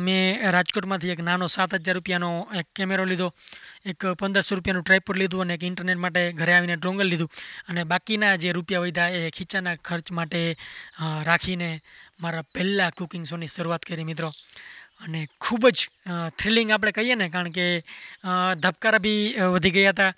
મેં 0.00 0.50
રાજકોટમાંથી 0.52 1.14
એક 1.14 1.22
નાનો 1.28 1.48
સાત 1.48 1.74
હજાર 1.76 1.96
રૂપિયાનો 1.98 2.30
એક 2.60 2.68
કેમેરો 2.76 3.04
લીધો, 3.04 3.28
એક 3.86 4.00
પંદરસો 4.20 4.58
રૂપિયાનું 4.58 4.84
ટ્રાયપોડ 4.84 5.20
લીધું 5.22 5.44
અને 5.44 5.54
એક 5.56 5.64
ઇન્ટરનેટ 5.70 6.02
માટે 6.04 6.22
ઘરે 6.32 6.54
આવીને 6.54 6.76
ડ્રોંગલ 6.78 7.10
લીધું. 7.12 7.30
અને 7.68 7.84
બાકીના 7.84 8.34
જે 8.36 8.52
રૂપિયા 8.52 8.84
વધ્યા 8.84 9.14
એ 9.20 9.34
ખીચાના 9.38 9.76
ખર્ચ 9.88 10.16
માટે 10.18 10.40
રાખીને 11.28 11.70
મારા 12.22 12.46
પહેલાં 12.54 12.96
કુકિંગ 12.98 13.26
શોની 13.26 13.54
શરૂઆત 13.54 13.84
કરી 13.88 14.08
મિત્રો. 14.10 14.30
અને 15.00 15.28
ખૂબ 15.40 15.68
જ 15.68 15.88
થ્રિલિંગ 16.38 16.70
આપણે 16.70 16.92
કહીએ 16.92 17.14
ને 17.14 17.28
કારણ 17.28 17.50
કે 17.50 17.66
ધબકારા 18.60 18.98
બી 18.98 19.34
વધી 19.52 19.70
ગયા 19.70 19.90
હતા. 19.90 20.14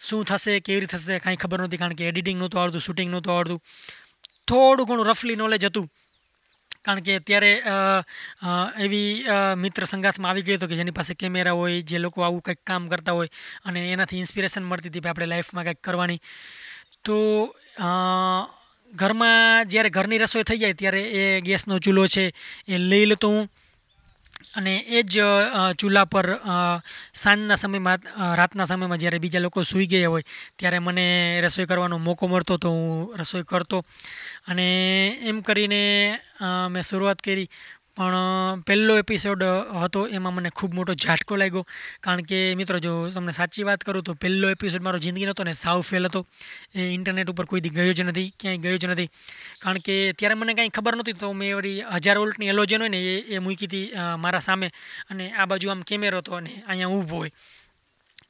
શું 0.00 0.24
થશે 0.24 0.60
કેવી 0.60 0.80
રીતે 0.80 0.96
થશે 0.96 1.18
કાંઈ 1.18 1.36
ખબર 1.36 1.58
નહોતી 1.58 1.76
કારણ 1.76 1.94
કે 1.94 2.08
એડિટિંગ 2.08 2.38
નહોતું 2.38 2.60
આવડતું 2.62 2.80
શૂટિંગ 2.80 3.10
નહોતું 3.10 3.36
આવડતું. 3.36 3.60
થોડું 4.48 4.86
ઘણું 4.86 5.06
રફલી 5.06 5.36
નોલેજ 5.36 5.64
હતું. 5.64 5.88
કારણ 6.84 7.00
કે 7.00 7.18
ત્યારે 7.18 7.60
અ, 7.60 7.72
અ, 8.42 8.80
એવી 8.80 9.24
મિત્ર 9.56 9.84
સંગાથમાં 9.84 10.30
આવી 10.30 10.42
ગયો 10.42 10.56
હતો 10.56 10.66
કે 10.66 10.76
જેની 10.76 10.90
પાસે 10.90 11.14
કેમેરા 11.14 11.52
હોય 11.52 11.82
જે 11.82 11.98
લોકો 11.98 12.22
આવું 12.22 12.40
કંઈક 12.42 12.58
કામ 12.66 12.88
કરતા 12.88 13.12
હોય 13.12 13.28
અને 13.64 13.92
એનાથી 13.92 14.18
ઇન્સ્પિરેશન 14.18 14.64
મળતી 14.64 14.88
હતી 14.88 15.08
આપણે 15.08 15.26
લાઈફમાં 15.26 15.64
કંઈક 15.64 15.80
કરવાની. 15.80 16.20
તો 17.04 17.16
ઘરમાં 18.94 19.68
જ્યારે 19.68 19.90
ઘરની 19.90 20.18
રસોઈ 20.18 20.42
થઈ 20.42 20.58
જાય 20.58 20.72
ત્યારે 20.72 21.02
એ 21.02 21.40
ગેસનો 21.40 21.78
ચૂલો 21.78 22.06
છે 22.06 22.32
એ 22.68 22.78
લઈ 22.78 23.04
લેતો 23.04 23.28
હું. 23.28 23.48
અને 24.56 24.72
એ 24.88 25.02
જ 25.02 25.22
ચૂલા 25.78 26.04
પર 26.04 26.26
સાંજના 27.14 27.56
સમયમાં 27.56 28.00
રાતના 28.34 28.66
સમયમાં 28.66 28.98
જ્યારે 28.98 29.18
બીજા 29.18 29.40
લોકો 29.40 29.62
સૂઈ 29.64 29.86
ગયા 29.86 30.08
હોય, 30.08 30.24
ત્યારે 30.56 30.78
મને 30.78 31.04
રસોઈ 31.44 31.66
કરવાનો 31.66 31.98
મોકો 31.98 32.28
મળતો 32.28 32.56
તો 32.56 32.70
હું 32.70 33.14
રસોઈ 33.18 33.44
કરતો. 33.44 33.84
અને 34.48 34.66
એમ 35.22 35.42
કરીને 35.42 35.82
મેં 36.70 36.82
શરૂઆત 36.82 37.20
કરી. 37.20 37.48
પણ 37.98 38.60
પહેલો 38.66 38.98
એપિસોડ 38.98 39.42
હતો, 39.82 40.06
એમાં 40.08 40.34
મને 40.34 40.50
ખૂબ 40.50 40.74
મોટો 40.74 40.94
ઝાટકો 40.94 41.36
લાગ્યો. 41.36 41.66
કારણ 42.00 42.22
કે, 42.22 42.54
મિત્રો, 42.54 42.78
જો 42.78 43.10
તમને 43.10 43.32
સાચી 43.32 43.62
વાત 43.62 43.84
કરું, 43.84 44.02
તો 44.02 44.14
પહેલો 44.14 44.50
એપિસોડ 44.50 44.82
મારો 44.82 44.98
જિંદગીનો 44.98 45.30
હતો 45.30 45.44
ને 45.44 45.54
સાવ 45.54 45.80
ફેલ 45.80 46.06
હતો. 46.06 46.26
એ 46.74 46.80
ઇન્ટરનેટ 46.80 47.30
ઉપર 47.30 47.44
કોઈ 47.44 47.60
દી 47.60 47.68
ગયો 47.68 47.92
જ 47.92 48.00
નથી, 48.00 48.32
ક્યાંય 48.40 48.58
ગયો 48.58 48.76
જ 48.76 48.84
નથી. 48.84 49.08
કારણ 49.58 49.78
કે, 49.78 50.12
ત્યારે 50.12 50.34
મને 50.34 50.54
કાંઈ 50.54 50.68
ખબર 50.68 50.96
નહોતી, 50.96 51.12
તો 51.12 51.32
મેં 51.32 51.56
વળી 51.56 51.82
હજાર 51.94 52.18
વોલ્ટની 52.18 52.48
એલોજન 52.48 52.80
હોય 52.80 52.88
ને, 52.88 53.00
એ 53.02 53.34
એ 53.34 53.38
મૂકી 53.38 53.66
હતી 53.66 53.92
મારા 54.18 54.38
સામે. 54.38 54.70
અને 55.10 55.32
આ 55.32 55.46
બાજુ 55.46 55.70
આમ 55.70 55.82
કેમેરો 55.82 56.18
હતો 56.18 56.32
અને 56.32 56.62
અહીંયા 56.68 56.86
ઊભો 56.88 57.16
હોય. 57.16 57.32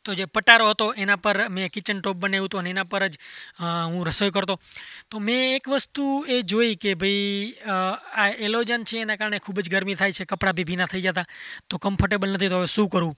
તો 0.05 0.15
જે 0.15 0.27
પટારો 0.27 0.71
હતો, 0.71 0.87
એના 0.97 1.17
પર 1.17 1.49
મેં 1.49 1.71
કિચન 1.71 2.01
ટોપ 2.01 2.17
બનાવ્યું 2.17 2.49
હતું 2.49 2.61
અને 2.61 2.71
એના 2.71 2.85
પર 2.85 3.09
જ 3.09 3.15
હું 3.93 4.07
રસોઈ 4.09 4.31
કરતો. 4.31 4.59
તો 5.11 5.17
મેં 5.21 5.57
એક 5.57 5.69
વસ્તુ 5.69 6.05
એ 6.29 6.43
જોઈ 6.43 6.77
કે 6.77 6.95
ભાઈ 6.95 7.55
આ 8.17 8.29
એલોજન 8.47 8.85
છે 8.85 9.03
એના 9.05 9.17
કારણે 9.17 9.39
ખૂબ 9.39 9.61
જ 9.61 9.69
ગરમી 9.71 9.99
થાય 10.01 10.13
છે, 10.13 10.25
કપડાં 10.25 10.55
બી 10.55 10.69
ભીના 10.71 10.91
થઈ 10.93 11.05
જતા, 11.07 11.27
તો 11.69 11.79
કમ્ફર્ટેબલ 11.79 12.33
નથી, 12.35 12.49
તો 12.49 12.61
હવે 12.61 12.69
શું 12.77 12.89
કરવું 12.89 13.17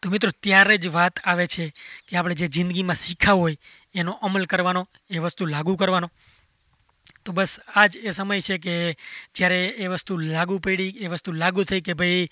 તો 0.00 0.10
મિત્રો, 0.10 0.30
ત્યારે 0.30 0.78
જ 0.78 0.88
વાત 0.94 1.18
આવે 1.24 1.46
છે 1.46 1.64
કે 2.06 2.16
આપણે 2.16 2.34
જે 2.34 2.46
જિંદગીમાં 2.48 2.96
શીખ્યા 2.96 3.38
હોય, 3.40 3.56
એનો 3.94 4.12
અમલ 4.22 4.46
કરવાનો, 4.46 4.82
એ 5.10 5.18
વસ્તુ 5.18 5.46
લાગુ 5.46 5.76
કરવાનો. 5.76 6.08
તો 7.28 7.34
બસ 7.36 7.52
આ 7.76 7.86
જ 7.92 8.00
એ 8.08 8.12
સમય 8.16 8.40
છે 8.48 8.56
કે 8.64 8.74
જ્યારે 9.36 9.60
એ 9.84 9.86
વસ્તુ 9.92 10.16
લાગુ 10.16 10.56
પડી, 10.64 10.92
એ 11.04 11.08
વસ્તુ 11.12 11.36
લાગુ 11.42 11.62
થઈ 11.70 11.82
કે 11.86 11.94
ભાઈ 12.00 12.24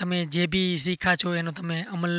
તમે 0.00 0.18
જે 0.34 0.46
બી 0.52 0.70
શીખ્યા 0.84 1.20
છો 1.22 1.34
એનો 1.40 1.52
તમે 1.58 1.76
અમલ 1.94 2.14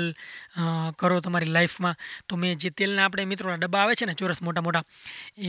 કરો 1.02 1.18
તમારી 1.26 1.54
લાઈફમાં. 1.56 1.98
તો 2.28 2.38
મેં 2.42 2.54
જે 2.62 2.70
તેલના 2.80 3.08
આપણે 3.08 3.26
મિત્રોના 3.32 3.62
ડબ્બા 3.64 3.82
આવે 3.84 3.98
છે 4.00 4.06
ને 4.10 4.14
ચોરસ 4.20 4.42
મોટા 4.46 4.66
મોટા, 4.68 4.86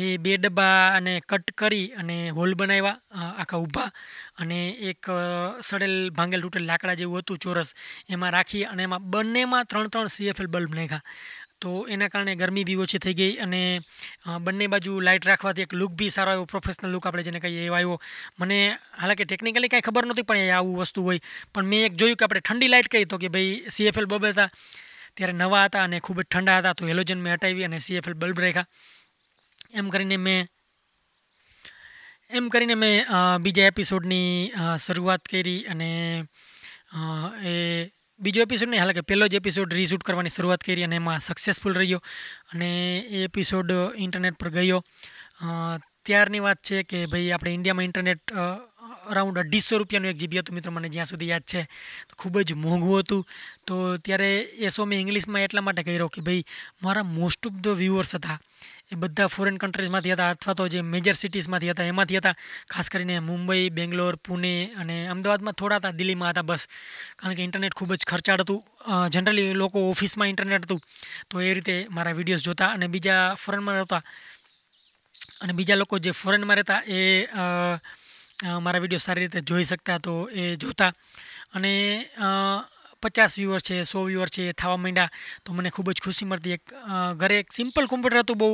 એ 0.01 0.17
બે 0.25 0.33
ડબ્બા 0.39 0.97
અને 0.97 1.13
કટ 1.31 1.53
કરી 1.61 1.87
અને 2.01 2.17
હોલ 2.39 2.55
બનાવ્યા 2.61 3.29
આખા 3.41 3.61
ઊભા. 3.65 3.91
અને 4.41 4.59
એક 4.91 5.13
સડેલ 5.69 5.97
ભાંગેલ 6.17 6.41
તૂટેલ 6.47 6.67
લાકડા 6.71 6.97
જેવું 7.03 7.21
હતું 7.21 7.43
ચોરસ. 7.45 7.75
એમાં 8.15 8.33
રાખી 8.37 8.65
અને 8.73 8.83
એમાં 8.89 9.05
બંનેમાં 9.13 9.69
ત્રણ 9.71 9.93
ત્રણ 9.93 10.15
સીએફએલ 10.17 10.49
બલ્બ 10.49 10.73
નાખ્યા. 10.81 11.05
તો 11.65 11.71
એના 11.95 12.09
કારણે 12.13 12.35
ગરમી 12.41 12.65
બી 12.69 12.79
ઓછી 12.85 13.01
થઈ 13.05 13.17
ગઈ 13.21 13.33
અને 13.45 13.61
બંને 14.45 14.69
બાજુ 14.75 14.93
લાઇટ 15.07 15.29
રાખવાથી 15.31 15.67
એક 15.69 15.73
લુક 15.81 15.93
બી 16.01 16.11
સારો 16.17 16.33
આવ્યો 16.33 16.51
પ્રોફેશનલ 16.53 16.93
લુક 16.95 17.07
આપણે 17.07 17.25
જેને 17.29 17.41
કહીએ 17.45 17.65
એવો 17.69 17.77
આવ્યો. 17.79 17.99
મને 18.41 18.59
હાલાકી 19.01 19.27
ટેકનિકલી 19.31 19.73
કાંઈ 19.73 19.87
ખબર 19.89 20.05
નહોતી 20.11 20.29
પણ 20.31 20.47
એ 20.47 20.55
આવું 20.59 20.79
વસ્તુ 20.83 21.05
હોય. 21.09 21.21
પણ 21.55 21.71
મેં 21.73 21.85
એક 21.89 21.99
જોયું 22.01 22.19
કે 22.21 22.25
આપણે 22.27 22.43
ઠંડી 22.47 22.71
લાઇટ 22.75 22.93
કહી 22.93 23.11
તો 23.11 23.19
કે 23.25 23.33
ભાઈ 23.35 23.59
સીએફએલ 23.77 24.09
બલ્બ 24.13 24.33
હતા. 24.33 24.49
ત્યારે 25.17 25.35
નવા 25.43 25.67
હતા 25.67 25.85
અને 25.89 26.01
ખૂબ 26.07 26.23
જ 26.23 26.27
ઠંડા 26.27 26.59
હતા 26.61 26.75
તો 26.79 26.89
હેલોજન 26.93 27.21
મેં 27.27 27.37
હટાવી 27.37 27.69
અને 27.69 27.79
સીએફએલ 27.87 28.17
બલ્બ 28.23 28.39
રાખ્યા. 28.45 28.69
એમ 29.79 29.87
કરીને 29.95 30.17
મેં, 30.27 30.47
એમ 32.37 32.47
કરીને 32.53 32.77
મેં 32.83 32.97
બીજા 33.45 33.71
એપિસોડની 33.73 34.29
શરૂઆત 34.85 35.23
કરી 35.33 35.61
અને 35.73 35.91
એ 37.53 37.55
બીજો 38.21 38.43
એપિસોડ 38.45 38.71
નહીં, 38.71 38.83
હાલાકી 38.83 39.09
પહેલો 39.11 39.29
જ 39.29 39.39
એપિસોડ 39.41 39.73
રીશૂટ 39.73 40.05
કરવાની 40.07 40.35
શરૂઆત 40.35 40.65
કરી 40.65 40.85
અને 40.85 40.97
એમાં 41.01 41.21
સક્સેસફુલ 41.21 41.75
રહ્યો 41.75 42.01
અને 42.53 42.69
એ 43.11 43.23
એપિસોડ 43.29 43.71
ઇન્ટરનેટ 43.97 44.37
પર 44.41 44.51
ગયો. 44.57 44.81
ત્યારની 46.07 46.43
વાત 46.47 46.61
છે 46.69 46.83
કે 46.91 47.07
ભાઈ 47.07 47.33
આપણે 47.33 47.55
ઇન્ડિયામાં 47.57 47.89
ઇન્ટરનેટ 47.89 48.35
અરાઉન્ડ 49.11 49.41
અઢીસો 49.43 49.79
રૂપિયાનું 49.81 50.13
એક 50.13 50.21
જીબી 50.21 50.41
હતું 50.41 50.55
મિત્રો, 50.57 50.73
મને 50.73 50.89
જ્યાં 50.89 51.11
સુધી 51.13 51.31
યાદ 51.33 51.47
છે. 51.53 51.63
ખૂબ 52.19 52.37
જ 52.43 52.53
મોંઘું 52.55 53.01
હતું. 53.01 53.23
તો 53.67 53.75
ત્યારે 53.99 54.31
એ 54.65 54.71
શો 54.71 54.87
મેં 54.87 55.01
ઇંગ્લિશમાં 55.01 55.47
એટલા 55.47 55.65
માટે 55.67 55.87
કર્યો 55.89 56.13
કે 56.15 56.25
ભાઈ 56.27 56.45
મારા 56.85 57.09
મોસ્ટ 57.17 57.47
ઓફ 57.47 57.59
ધ 57.65 57.81
વ્યુઅર્સ 57.83 58.15
હતા. 58.17 58.39
એ 58.91 58.97
બધા 58.97 59.29
ફોરેન 59.29 59.59
કન્ટ્રીઝમાંથી 59.59 60.15
હતા 60.15 60.31
અથવા 60.35 60.55
તો 60.55 60.65
જે 60.69 60.81
મેજર 60.85 61.15
સિટીઝમાંથી 61.15 61.71
હતા, 61.71 61.87
એમાંથી 61.93 62.19
હતા. 62.19 62.35
ખાસ 62.71 62.89
કરીને 62.91 63.17
મુંબઈ, 63.21 63.65
બેંગ્લોર, 63.71 64.17
પુણે 64.19 64.53
અને 64.77 64.97
અમદાવાદમાં 65.09 65.55
થોડા 65.55 65.79
હતા, 65.81 65.93
દિલ્હીમાં 65.93 66.33
હતા 66.33 66.43
બસ. 66.43 66.65
કારણ 67.19 67.37
કે 67.37 67.43
ઇન્ટરનેટ 67.43 67.75
ખૂબ 67.75 67.95
જ 67.95 68.03
ખર્ચાળ 68.05 68.43
હતું. 68.43 68.61
જનરલી 69.15 69.55
લોકો 69.55 69.79
ઓફિસમાં 69.91 70.33
ઇન્ટરનેટ 70.33 70.65
હતું. 70.65 70.81
તો 71.31 71.41
એ 71.41 71.55
રીતે 71.55 71.77
મારા 71.91 72.19
વિડીયોઝ 72.19 72.45
જોતા 72.45 72.71
અને 72.73 72.87
બીજા 72.89 73.23
ફોરેનમાં 73.37 73.77
રહેતા. 73.77 74.03
અને 75.43 75.53
બીજા 75.53 75.81
લોકો 75.83 75.99
જે 75.99 76.11
ફોરેનમાં 76.13 76.57
રહેતા 76.57 76.81
એ 76.89 77.01
મારા 78.61 78.83
વીડિયો 78.83 79.05
સારી 79.07 79.25
રીતે 79.25 79.41
જોઈ 79.43 79.65
શકતા 79.65 79.99
તો 80.01 80.15
એ 80.33 80.45
જોતા. 80.57 80.93
અને 81.55 81.73
પચાસ 83.03 83.39
વ્યૂઅર 83.39 83.61
છે, 83.61 83.77
સો 83.85 84.05
વ્યૂઅર 84.05 84.29
છે, 84.29 84.43
એ 84.49 84.53
થવા 84.53 84.77
માંડ્યા, 84.77 85.11
તો 85.45 85.53
મને 85.53 85.71
ખૂબ 85.71 85.91
જ 85.93 86.03
ખુશી 86.05 86.29
મળતી. 86.31 86.55
એક 86.59 86.75
ઘરે 87.21 87.39
એક 87.41 87.53
સિમ્પલ 87.53 87.87
કોમ્પ્યુટર 87.87 88.19
હતું 88.19 88.39
બહુ 88.39 88.51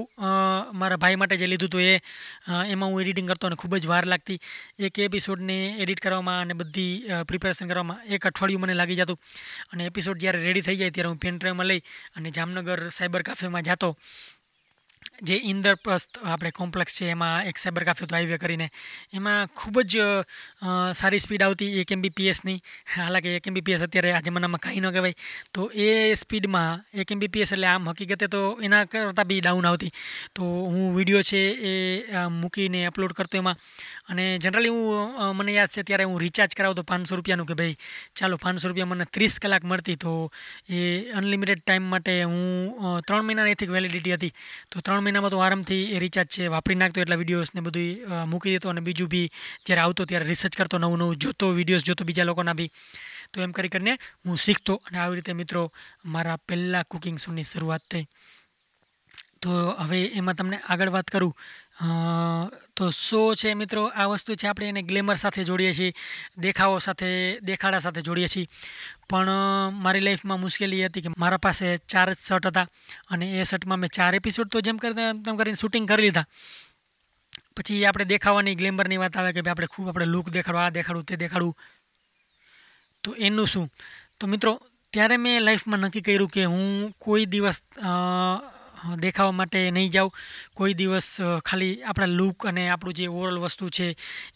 મારા 0.80 1.00
ભાઈ 1.02 1.20
માટે 1.20 1.36
જે 1.36 1.46
લીધું 1.46 1.70
હતું 1.70 1.82
એ 1.82 1.94
એમાં 2.72 2.90
હું 2.90 3.00
એડિટિંગ 3.02 3.28
કરતો 3.28 3.50
અને 3.50 3.56
ખૂબ 3.56 3.76
જ 3.76 3.86
વાર 3.86 4.04
લાગતી. 4.06 4.38
એક 4.80 4.98
એપિસોડને 4.98 5.58
એડિટ 5.82 6.00
કરવામાં 6.00 6.40
અને 6.40 6.54
બધી 6.54 7.24
પ્રિપેરેશન 7.28 7.68
કરવામાં 7.68 8.04
એક 8.08 8.26
અઠવાડિયું 8.26 8.62
મને 8.62 8.78
લાગી 8.80 8.98
જતું. 9.02 9.18
અને 9.72 9.82
એપિસોડ 9.90 10.22
જ્યારે 10.22 10.44
રેડી 10.46 10.64
થઈ 10.68 10.78
જાય 10.82 10.94
ત્યારે 10.94 11.10
હું 11.12 11.20
પેન 11.24 11.38
ડ્રાઈવમાં 11.38 11.70
લઈ 11.72 11.82
અને 12.16 12.30
જામનગર 12.30 12.78
સાયબર 12.90 13.22
કાફેમાં 13.22 13.66
જતો. 13.68 13.90
જે 15.28 15.36
ઇન્દ્રપ્રસ્થ 15.52 16.18
આપણે 16.22 16.50
કોમ્પ્લેક્સ 16.60 16.98
છે, 16.98 17.10
એમાં 17.14 17.48
એક 17.50 17.58
સાયબર 17.62 17.84
કાફે 17.88 18.06
તો 18.06 18.16
હાઈવે 18.16 18.38
કરીને 18.42 18.68
એમાં 19.18 19.48
ખૂબ 19.58 19.80
જ 19.92 19.94
સારી 21.00 21.22
સ્પીડ 21.24 21.44
આવતી 21.46 21.80
એક 21.82 21.92
એમબીપીએસની 21.96 22.58
હાલાકી 22.96 23.34
એક 23.40 23.48
એમબીપીએસ 23.50 23.84
અત્યારે 23.86 24.12
આ 24.16 24.22
જમાનામાં 24.26 24.62
કાંઈ 24.64 24.82
ન 24.82 24.92
કહેવાય. 24.96 25.16
તો 25.54 25.70
એ 25.86 26.14
સ્પીડમાં 26.22 26.84
એક 27.00 27.12
એમબીપીએસ 27.16 27.52
એટલે 27.56 27.68
આમ 27.72 27.88
હકીકતે 27.90 28.28
તો 28.34 28.42
એના 28.68 28.84
કરતાં 28.86 29.28
બી 29.30 29.40
ડાઉન 29.40 29.68
આવતી. 29.70 29.92
તો 30.36 30.42
હું 30.72 30.94
વીડિયો 30.96 31.22
છે 31.30 31.42
એ 31.70 31.72
મૂકીને 32.40 32.80
અપલોડ 32.90 33.16
કરતો 33.18 33.40
એમાં. 33.42 33.56
અને 34.10 34.24
જનરલી 34.42 34.74
હું 34.76 35.34
મને 35.38 35.52
યાદ 35.58 35.74
છે 35.76 35.86
ત્યારે 35.88 36.04
હું 36.10 36.18
રિચાર્જ 36.26 36.52
કરાવતો 36.58 36.82
પાંચસો 36.90 37.16
રૂપિયાનું 37.18 37.48
કે 37.50 37.54
ભાઈ, 37.60 37.76
ચાલો 38.18 38.36
પાંચસો 38.44 38.68
રૂપિયા 38.68 38.92
મને 38.92 39.06
ત્રીસ 39.14 39.40
કલાક 39.42 39.64
મળતી 39.70 39.96
તો 40.04 40.12
એ 40.70 40.78
અનલિમિટેડ 41.18 41.62
ટાઈમ 41.64 41.84
માટે 41.92 42.12
હું 42.22 43.02
ત્રણ 43.06 43.26
મહિનાની 43.26 43.56
એથી 43.56 43.72
વેલિડિટી 43.76 44.16
હતી. 44.18 44.32
તો 44.70 44.80
ત્રણ 44.86 44.95
મહિનામાં 45.04 45.32
તો 45.34 45.38
આરામથી 45.40 45.98
રિચાર્જ 46.04 46.30
છે, 46.34 46.48
વાપરી 46.54 46.78
નાખતો 46.80 47.00
એટલા 47.02 47.18
વિડીયોઝને 47.22 47.60
બધું 47.66 48.28
મૂકી 48.30 48.52
દેતો 48.54 48.70
અને 48.70 48.80
બીજું 48.88 49.08
બી 49.14 49.26
જ્યારે 49.66 49.82
આવતો 49.82 50.04
ત્યારે 50.04 50.26
રિસર્ચ 50.30 50.54
કરતો, 50.56 50.78
નવું 50.78 50.98
નવું 50.98 51.16
જોતો 51.22 51.52
વિડીયોઝ 51.58 51.86
જોતો 51.88 52.04
બીજા 52.04 52.28
લોકોના 52.30 52.54
બી. 52.54 52.70
તો 53.32 53.42
એમ 53.42 53.52
કરી 53.52 53.72
કરીને 53.74 53.92
હું 54.24 54.36
શીખતો 54.46 54.80
અને 54.86 54.98
આવી 54.98 55.18
રીતે 55.18 55.32
મિત્રો 55.40 55.62
મારા 56.14 56.38
પહેલાં 56.48 56.88
કુકિંગ 56.90 57.18
શોની 57.18 57.44
શરૂઆત 57.44 57.84
થઈ. 57.90 58.06
તો 59.46 59.56
હવે 59.78 59.98
એમાં 60.18 60.34
તમને 60.34 60.58
આગળ 60.58 60.90
વાત 60.90 61.10
કરું. 61.10 61.34
તો 62.76 62.90
શો 62.90 63.34
છે 63.34 63.54
મિત્રો? 63.54 63.86
આ 63.86 64.04
વસ્તુ 64.04 64.34
છે 64.34 64.46
આપણે 64.46 64.68
એને 64.68 64.82
ગ્લેમર 64.82 65.16
સાથે 65.16 65.44
જોડીએ 65.44 65.74
છીએ, 65.74 65.92
દેખાવો 66.38 66.78
સાથે, 66.78 67.38
દેખાડા 67.40 67.80
સાથે 67.80 68.02
જોડીએ 68.02 68.28
છીએ. 68.28 68.48
પણ 69.10 69.30
મારી 69.72 70.00
લાઈફમાં 70.00 70.40
મુશ્કેલી 70.40 70.86
હતી 70.86 71.00
કે 71.00 71.14
મારા 71.18 71.36
પાસે 71.36 71.76
ચાર 71.76 72.14
જ 72.14 72.18
શર્ટ 72.18 72.46
હતા 72.46 72.66
અને 73.10 73.26
એ 73.40 73.44
શર્ટમાં 73.44 73.78
મેં 73.78 73.90
ચાર 73.90 74.14
એપિસોડ 74.14 74.48
તો 74.48 74.60
જેમ 74.60 74.76
કરતા 74.76 75.12
તેમ 75.12 75.36
કરીને 75.36 75.54
શૂટિંગ 75.54 75.88
કરી 75.88 76.02
લીધા. 76.02 76.26
પછી 77.56 77.84
આપણે 77.84 78.04
દેખાવાની, 78.04 78.54
ગ્લેમરની 78.54 78.96
વાત 78.96 79.16
આવે 79.16 79.32
કે 79.32 79.40
ભાઈ 79.40 79.50
આપણે 79.50 79.66
ખૂબ 79.66 79.88
આપણે 79.88 80.04
લુક 80.04 80.28
દેખાડવું 80.28 80.64
આ 80.64 80.70
દેખાડું, 80.70 81.04
તે 81.04 81.16
દેખાડું. 81.16 81.56
તો 83.02 83.14
એનું 83.18 83.46
શું? 83.46 83.70
તો 84.20 84.26
મિત્રો, 84.26 84.60
ત્યારે 84.92 85.16
મેં 85.16 85.40
લાઈફમાં 85.40 85.78
નક્કી 85.78 86.00
કર્યું 86.00 86.28
કે 86.28 86.44
હું 86.44 86.92
કોઈ 86.98 87.26
દિવસ 87.26 87.62
દેખાવા 89.00 89.38
માટે 89.40 89.60
નહીં 89.70 89.90
જાઉં. 89.90 90.12
કોઈ 90.56 90.74
દિવસ 90.74 91.08
ખાલી 91.44 91.74
આપણા 91.82 92.16
લુક 92.18 92.46
અને 92.46 92.62
આપણું 92.68 92.94
જે 92.94 93.06
ઓવરઓલ 93.08 93.38
વસ્તુ 93.38 93.68
છે 93.70 93.86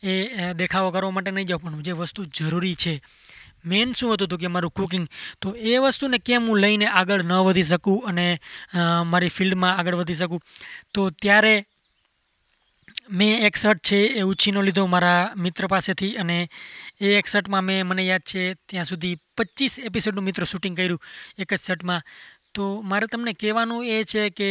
એ 0.04 0.52
દેખાવો 0.54 0.90
કરવા 0.90 1.16
માટે 1.16 1.30
નહીં 1.30 1.48
જાઉં, 1.48 1.62
પણ 1.62 1.82
જે 1.82 1.92
વસ્તુ 1.94 2.20
જરૂરી 2.36 2.76
છે. 2.76 2.94
મેન 3.64 3.92
શું 3.92 4.12
હતું 4.12 4.26
હતું 4.26 4.40
કે 4.40 4.48
મારું 4.48 4.72
કુકિંગ 4.72 5.06
તો 5.42 5.48
એ 5.70 5.72
વસ્તુને 5.78 6.18
કેમ 6.18 6.46
હું 6.48 6.58
લઈને 6.58 6.86
આગળ 6.88 7.22
ન 7.22 7.32
વધી 7.46 7.68
શકું 7.70 8.06
અને 8.08 8.26
મારી 9.06 9.28
ફિલ્ડમાં 9.30 9.76
આગળ 9.76 10.00
વધી 10.00 10.20
શકું? 10.22 10.40
તો 10.94 11.10
ત્યારે 11.12 11.54
મેં 13.10 13.44
એક 13.46 13.56
શર્ટ 13.56 13.80
છે 13.82 13.98
એ 14.18 14.22
ઉછીનો 14.22 14.60
લીધો 14.62 14.82
મારા 14.86 15.32
મિત્ર 15.36 15.66
પાસેથી 15.66 16.12
અને 16.16 16.36
એ 17.00 17.08
એક 17.18 17.26
શર્ટમાં 17.26 17.64
મેં, 17.64 17.86
મને 17.86 18.02
યાદ 18.04 18.24
છે, 18.24 18.42
ત્યાં 18.68 18.84
સુધી 18.84 19.16
પચીસ 19.36 19.74
એપિસોડનું 19.80 20.24
મિત્રો 20.24 20.44
શૂટિંગ 20.44 20.76
કર્યું 20.76 21.00
એક 21.38 21.50
જ 21.52 21.60
શર્ટમાં. 21.60 22.02
તો 22.54 22.82
મારે 22.82 23.06
તમને 23.06 23.32
કહેવાનું 23.34 23.84
એ 23.86 24.04
છે 24.04 24.30
કે 24.30 24.50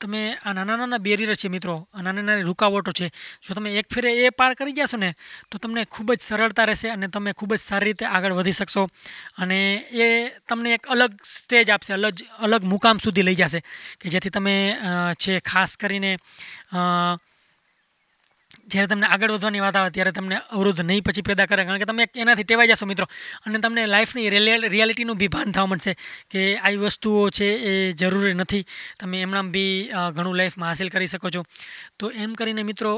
તમે 0.00 0.22
આ 0.44 0.52
નાના 0.52 0.76
નાના 0.76 1.00
બેરિયર 1.00 1.34
છે 1.34 1.48
મિત્રો, 1.48 1.74
આ 1.94 2.02
નાની 2.02 2.44
રૂકાવટો 2.44 2.92
છે, 2.92 3.06
જો 3.44 3.54
તમે 3.56 3.70
એક 3.80 3.86
ફેરે 3.88 4.10
એ 4.24 4.30
પાર 4.30 4.52
કરી 4.54 4.76
જશો 4.76 4.98
ને, 5.00 5.10
તો 5.50 5.58
તમને 5.58 5.86
ખૂબ 5.88 6.12
જ 6.12 6.20
સરળતા 6.20 6.66
રહેશે 6.68 6.90
અને 6.92 7.08
તમે 7.08 7.32
ખૂબ 7.32 7.54
જ 7.56 7.60
સારી 7.60 7.88
રીતે 7.88 8.04
આગળ 8.04 8.36
વધી 8.36 8.58
શકશો. 8.60 8.84
અને 9.38 9.60
એ 9.88 10.06
તમને 10.48 10.74
એક 10.76 10.84
અલગ 10.92 11.16
સ્ટેજ 11.24 11.70
આપશે, 11.70 11.92
અલગ 11.96 12.20
અલગ 12.44 12.62
મુકામ 12.64 13.00
સુધી 13.00 13.24
લઈ 13.24 13.38
જશે, 13.40 13.60
કે 14.00 14.12
જેથી 14.12 14.34
તમે 14.36 14.56
છે, 15.16 15.40
ખાસ 15.40 15.76
કરીને 15.76 16.12
જ્યારે 18.72 18.88
તમને 18.90 19.06
આગળ 19.08 19.32
વધવાની 19.34 19.62
વાત 19.64 19.76
આવે 19.78 19.90
ત્યારે 19.96 20.12
તમને 20.16 20.36
અવરોધ 20.56 20.82
નહીં 20.88 21.04
પછી 21.06 21.26
પેદા 21.28 21.46
કરે. 21.50 21.64
કારણ 21.66 21.82
કે 21.82 21.88
તમે 21.90 22.06
એનાથી 22.22 22.46
ટેવાઈ 22.48 22.72
જશો 22.72 22.88
મિત્રો. 22.90 23.06
અને 23.46 23.58
તમને 23.64 23.86
લાઈફની 23.94 24.26
રિયાલિટીનું 24.74 25.20
બી 25.22 25.30
ભાન 25.34 25.54
થવા 25.54 25.68
મળશે 25.70 25.92
કે 26.32 26.42
આવી 26.56 26.82
વસ્તુઓ 26.84 27.22
છે 27.38 27.48
એ 27.70 27.72
જરૂરી 28.00 28.34
નથી. 28.34 28.64
તમે 29.00 29.22
એમણામ 29.24 29.54
બી 29.54 29.72
ઘણું 30.16 30.36
લાઈફમાં 30.40 30.70
હાસિલ 30.70 30.92
કરી 30.94 31.10
શકો 31.14 31.28
છો. 31.30 31.42
તો 31.98 32.10
એમ 32.24 32.34
કરીને 32.34 32.62
મિત્રો 32.70 32.92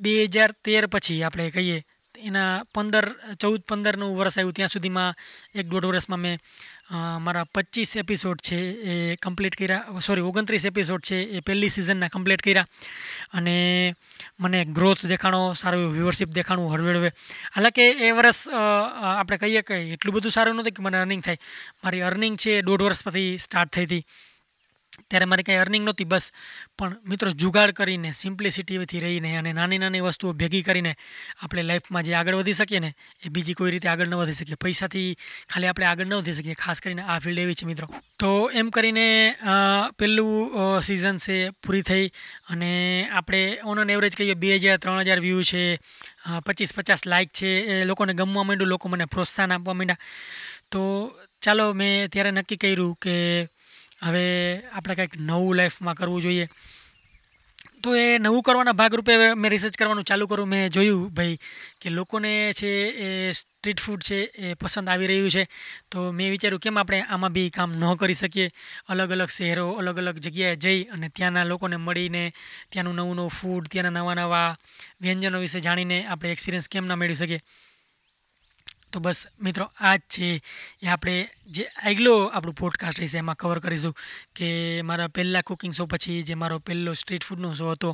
બે 0.00 0.14
હજાર 0.26 0.50
તેર 0.64 0.84
પછી 0.92 1.20
આપણે 1.22 1.50
કહીએ, 1.54 1.78
એના 2.14 2.62
પંદર, 2.74 3.06
ચૌદ, 3.42 3.60
પંદરનું 3.68 4.16
વર્ષ 4.18 4.38
આવ્યું. 4.38 4.56
ત્યાં 4.56 4.72
સુધીમાં 4.72 5.12
એક 5.54 5.66
દોઢ 5.72 5.86
વર્ષમાં 5.90 6.22
મેં 6.24 6.36
મારા 7.20 7.44
પચીસ 7.44 7.96
એપિસોડ 7.96 8.40
છે 8.40 8.56
એ 8.56 9.16
કમ્પ્લીટ 9.16 9.56
કર્યા. 9.56 10.00
સોરી 10.06 10.20
ઓગણત્રીસ 10.20 10.66
એપિસોડ 10.66 11.00
છે 11.00 11.16
એ 11.16 11.40
પહેલી 11.40 11.68
સિઝનના 11.68 12.08
કમ્પ્લીટ 12.08 12.42
કર્યા. 12.42 12.66
અને 13.34 13.94
મને 14.40 14.64
ગ્રોથ 14.64 15.06
દેખાણો, 15.06 15.52
સારું 15.52 15.82
એવું 15.82 15.94
વ્યુઅરશિપ 15.94 16.28
દેખાણું 16.28 16.72
હળવેળવે. 16.72 17.12
હાલાંકि 17.54 17.82
એ 17.82 18.10
વર્ષ 18.10 18.48
આપણે 18.48 19.36
કહીએ 19.36 19.62
કે 19.62 19.74
એટલું 19.74 20.14
બધું 20.14 20.32
સારું 20.32 20.54
નહોતું 20.54 20.72
કે 20.72 20.82
મને 20.82 20.98
અર્નિંગ 20.98 21.22
થાય. 21.22 21.38
મારી 21.84 22.00
અર્નિંગ 22.00 22.36
છે 22.36 22.60
દોઢ 22.60 22.82
વર્ષ 22.82 23.04
પછી 23.04 23.38
સ્ટાર્ટ 23.38 23.72
થઈ 23.72 23.84
હતી. 23.84 24.06
ત્યારે 25.10 25.26
મારી 25.26 25.42
કંઈ 25.42 25.56
અર્નિંગ 25.56 25.84
નહોતી, 25.84 26.04
બસ. 26.04 26.30
પણ 26.78 26.96
મિત્રો, 27.06 27.30
જુગાડ 27.32 27.70
કરીને 27.70 28.12
સિમ્પ્લિસિટીથી 28.12 29.00
રહીને 29.00 29.36
અને 29.36 29.52
નાની 29.52 29.78
નાની 29.78 30.00
વસ્તુઓ 30.00 30.32
ભેગી 30.32 30.62
કરીને 30.62 30.92
આપણે 31.42 31.62
લાઈફમાં 31.62 32.02
જે 32.02 32.14
આગળ 32.14 32.34
વધી 32.34 32.52
શકીએ 32.52 32.78
ને, 32.78 32.90
એ 33.26 33.28
બીજી 33.28 33.54
કોઈ 33.54 33.70
રીતે 33.70 33.88
આગળ 33.88 34.08
ન 34.08 34.14
વધી 34.14 34.32
શકીએ. 34.32 34.60
પૈસાથી 34.60 35.10
ખાલી 35.50 35.66
આપણે 35.66 35.86
આગળ 35.86 36.06
ન 36.06 36.14
વધી 36.14 36.32
શકીએ, 36.32 36.54
ખાસ 36.54 36.80
કરીને 36.80 37.02
આ 37.02 37.18
ફિલ્ડ 37.18 37.38
એવી 37.38 37.54
છે, 37.54 37.66
મિત્રો. 37.66 37.90
તો 38.18 38.30
એમ 38.54 38.70
કરીને 38.70 39.34
પહેલું 39.98 40.80
સિઝન 40.82 41.18
છે, 41.18 41.36
પૂરી 41.62 41.82
થઈ 41.82 42.06
અને 42.48 42.72
આપણે 43.12 43.42
ઓન 43.64 43.78
એન 43.78 43.90
એવરેજ 43.90 44.16
કહીએ, 44.16 44.34
બે 44.34 44.56
હજાર, 44.56 44.78
ત્રણ 44.78 45.00
હજાર 45.00 45.20
વ્યૂ 45.20 45.42
છે 45.42 45.62
પચીસ, 46.46 46.74
પચાસ 46.74 47.06
લાઇક 47.06 47.30
છે, 47.32 47.50
એ 47.72 47.84
લોકોને 47.84 48.14
ગમવા 48.14 48.42
માંડ્યું, 48.42 48.70
લોકો 48.70 48.88
મને 48.88 49.06
પ્રોત્સાહન 49.06 49.52
આપવા 49.52 49.74
માંડ્યા. 49.74 50.02
તો 50.70 50.80
ચાલો, 51.40 51.72
મેં 51.72 52.08
ત્યારે 52.08 52.30
નક્કી 52.30 52.56
કર્યું 52.56 52.94
કે 52.96 53.14
હવે 54.04 54.24
આપણે 54.72 54.94
કંઈક 54.94 55.20
નવું 55.20 55.56
લાઈફમાં 55.56 55.96
કરવું 55.96 56.22
જોઈએ. 56.22 56.48
તો 57.82 57.94
એ 57.94 58.18
નવું 58.18 58.42
કરવાના 58.42 58.72
ભાગરૂપે 58.72 59.14
મેં 59.34 59.50
રિસર્ચ 59.50 59.76
કરવાનું 59.76 60.04
ચાલુ 60.04 60.26
કરું 60.26 60.48
મેં 60.48 60.70
જોયું 60.70 61.08
ભાઈ 61.14 61.36
કે 61.80 61.88
લોકોને 61.90 62.32
છે 62.52 62.70
એ 63.04 63.08
સ્ટ્રીટ 63.32 63.80
ફૂડ 63.80 64.02
છે 64.02 64.18
એ 64.36 64.54
પસંદ 64.54 64.88
આવી 64.88 65.06
રહ્યું 65.06 65.30
છે. 65.30 65.44
તો 65.90 66.12
મેં 66.12 66.30
વિચાર્યું 66.30 66.60
કેમ 66.60 66.78
આપણે 66.78 67.00
આમાં 67.08 67.32
બી 67.32 67.50
કામ 67.50 67.70
ન 67.72 67.84
કરી 67.96 68.14
શકીએ? 68.14 68.48
અલગ 68.88 69.10
અલગ 69.10 69.30
શહેરો, 69.30 69.66
અલગ 69.78 69.98
અલગ 69.98 70.18
જગ્યાએ 70.18 70.56
જઈ 70.56 70.80
અને 70.84 71.08
ત્યાંના 71.08 71.44
લોકોને 71.44 71.76
મળીને 71.76 72.22
ત્યાંનું 72.70 72.96
નવું 72.96 73.16
નવું 73.16 73.30
ફૂડ 73.30 73.68
ત્યાંના 73.68 74.00
નવા 74.00 74.14
નવા 74.14 74.56
વ્યંજનો 75.00 75.40
વિશે 75.40 75.60
જાણીને 75.60 75.98
આપણે 76.06 76.32
એક્સપિરિયન્સ 76.32 76.68
કેમ 76.68 76.86
ના 76.86 76.96
મેળવી 76.96 77.16
શકીએ? 77.16 77.40
તો 78.94 79.00
બસ 79.00 79.20
મિત્રો, 79.42 79.64
આ 79.80 79.96
જ 79.96 80.02
છે. 80.08 80.28
એ 80.82 80.86
આપણે 80.86 81.16
જે 81.50 81.64
આગલો 81.84 82.14
આપણું 82.26 82.54
પોડકાસ્ટ 82.54 83.00
રહેશે 83.00 83.18
એમાં 83.18 83.36
કવર 83.36 83.58
કરીશું 83.58 83.94
કે 84.36 84.48
મારા 84.82 85.08
પહેલાં 85.08 85.42
કુકિંગ 85.42 85.74
શો 85.74 85.86
પછી 85.86 86.22
જે 86.22 86.34
મારો 86.34 86.58
પહેલો 86.58 86.94
સ્ટ્રીટ 86.94 87.26
ફૂડનો 87.26 87.54
શો 87.54 87.70
હતો, 87.70 87.90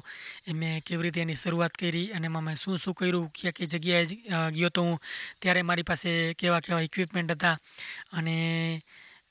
એ 0.47 0.53
મેં 0.53 0.83
કેવી 0.87 1.03
રીતે 1.03 1.21
એની 1.21 1.41
શરૂઆત 1.43 1.75
કરી 1.81 2.07
અને 2.13 2.27
એમાં 2.27 2.45
મેં 2.45 2.57
શું 2.57 2.79
શું 2.79 2.95
કર્યું, 2.95 3.31
ક્યાં 3.33 3.57
કઈ 3.57 3.67
જગ્યાએ 3.67 4.51
ગયો 4.53 4.71
તો 4.71 4.83
હું, 4.83 4.99
ત્યારે 5.41 5.63
મારી 5.63 5.83
પાસે 5.83 6.11
કેવા 6.35 6.61
કેવા 6.61 6.81
ઇક્વિપમેન્ટ 6.81 7.33
હતા 7.33 7.57
અને 8.13 8.37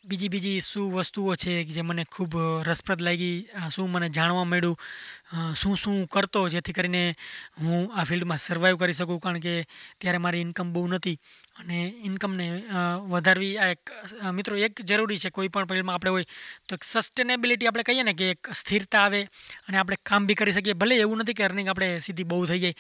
બીજી 0.10 0.30
બીજી 0.30 0.62
શું 0.62 0.94
વસ્તુઓ 0.94 1.36
છે 1.36 1.54
જે 1.66 1.82
મને 1.82 2.04
ખૂબ 2.12 2.36
રસપ્રદ 2.68 3.02
લાગી 3.02 3.36
શું 3.76 3.90
મને 3.92 4.10
જાણવા 4.10 4.44
મળ્યું 4.44 5.54
શું 5.54 5.76
શું 5.78 6.08
કરતો 6.08 6.42
જેથી 6.50 6.74
કરીને 6.74 7.04
હું 7.62 7.94
આ 7.96 8.04
ફિલ્ડમાં 8.04 8.38
સર્વાઈવ 8.38 8.78
કરી 8.78 8.94
શકું? 8.94 9.20
કારણ 9.20 9.40
કે 9.40 9.54
ત્યારે 9.98 10.18
મારી 10.18 10.42
ઇન્કમ 10.42 10.74
બહુ 10.74 10.88
નથી 10.88 11.18
અને 11.60 11.80
ઇન્કમને 12.04 12.48
વધારવી 13.10 13.58
આ 13.58 13.68
એક 13.68 13.94
મિત્રો 14.34 14.58
એક 14.58 14.82
જરૂરી 14.82 15.18
છે 15.18 15.30
કોઈ 15.30 15.48
પણ 15.48 15.66
ફિલ્ડમાં 15.66 15.96
આપણે 15.96 16.10
હોય 16.10 16.26
તો 16.68 16.76
એક 16.76 16.84
સસ્ટેનેબિલિટી 16.84 17.68
આપણે 17.68 17.84
કહીએ 17.84 18.04
ને 18.04 18.14
કે 18.14 18.32
એક 18.32 18.52
સ્થિરતા 18.54 19.06
આવે 19.06 19.22
અને 19.68 19.78
આપણે 19.78 20.02
કામ 20.06 20.28
બી 20.28 20.36
કરી 20.36 20.52
શકીએ. 20.52 20.74
ભલે 20.74 20.96
એવું 20.98 21.18
નથી 21.18 21.34
કે 21.34 21.44
અર્નિંગ 21.44 21.70
આપણે 21.70 22.00
સીધી 22.00 22.24
બહુ 22.24 22.46
થઈ 22.46 22.60
જાય 22.60 22.76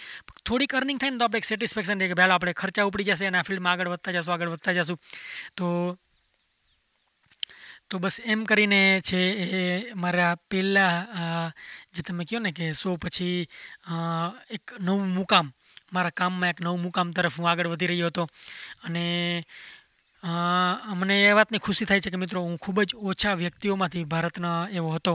થોડીક 0.45 0.75
અર્નિંગ 0.75 0.99
થાય 0.99 1.09
ને 1.09 1.17
તો 1.17 1.25
આપણે 1.25 1.37
એક 1.37 1.45
સેટિસ્ફેક્શન 1.45 1.99
રહે 1.99 2.07
કે 2.07 2.13
પહેલાં 2.13 2.35
આપણે 2.35 2.53
ખર્ચા 2.53 2.83
ઉપડી 2.83 3.03
જશે 3.03 3.25
અને 3.25 3.37
આ 3.37 3.43
ફિલ્ડમાં 3.43 3.73
આગળ 3.73 3.87
વધતા 3.87 4.11
જશું, 4.11 4.33
આગળ 4.33 4.49
વધતા 4.49 4.73
જશું. 4.73 4.99
તો 5.55 5.65
તો 7.91 7.97
બસ 7.97 8.21
એમ 8.25 8.45
કરીને 8.45 9.01
છે 9.01 9.19
એ 9.49 9.61
મારા 9.95 10.35
પહેલાં 10.49 11.53
જે 11.93 12.01
તમે 12.03 12.23
કહો 12.23 12.39
ને 12.39 12.51
કે 12.53 12.65
સો 12.73 12.97
પછી 12.97 13.47
એક 14.49 14.63
નવું 14.79 15.09
મુકામ, 15.09 15.47
મારા 15.93 16.13
કામમાં 16.13 16.53
એક 16.53 16.61
નવું 16.61 16.85
મુકામ 16.85 17.09
તરફ 17.11 17.39
હું 17.39 17.49
આગળ 17.49 17.71
વધી 17.73 17.89
રહ્યો 17.91 18.11
હતો. 18.11 18.23
અને 18.85 19.05
મને 20.99 21.15
એ 21.23 21.33
વાતની 21.33 21.63
ખુશી 21.65 21.87
થાય 21.89 22.03
છે 22.03 22.13
કે 22.13 22.21
મિત્રો 22.21 22.45
હું 22.45 22.57
ખૂબ 22.59 22.77
જ 22.83 22.93
ઓછા 23.01 23.33
વ્યક્તિઓમાંથી 23.35 24.05
ભારતનો 24.05 24.51
એવો 24.69 24.89
હતો 24.93 25.13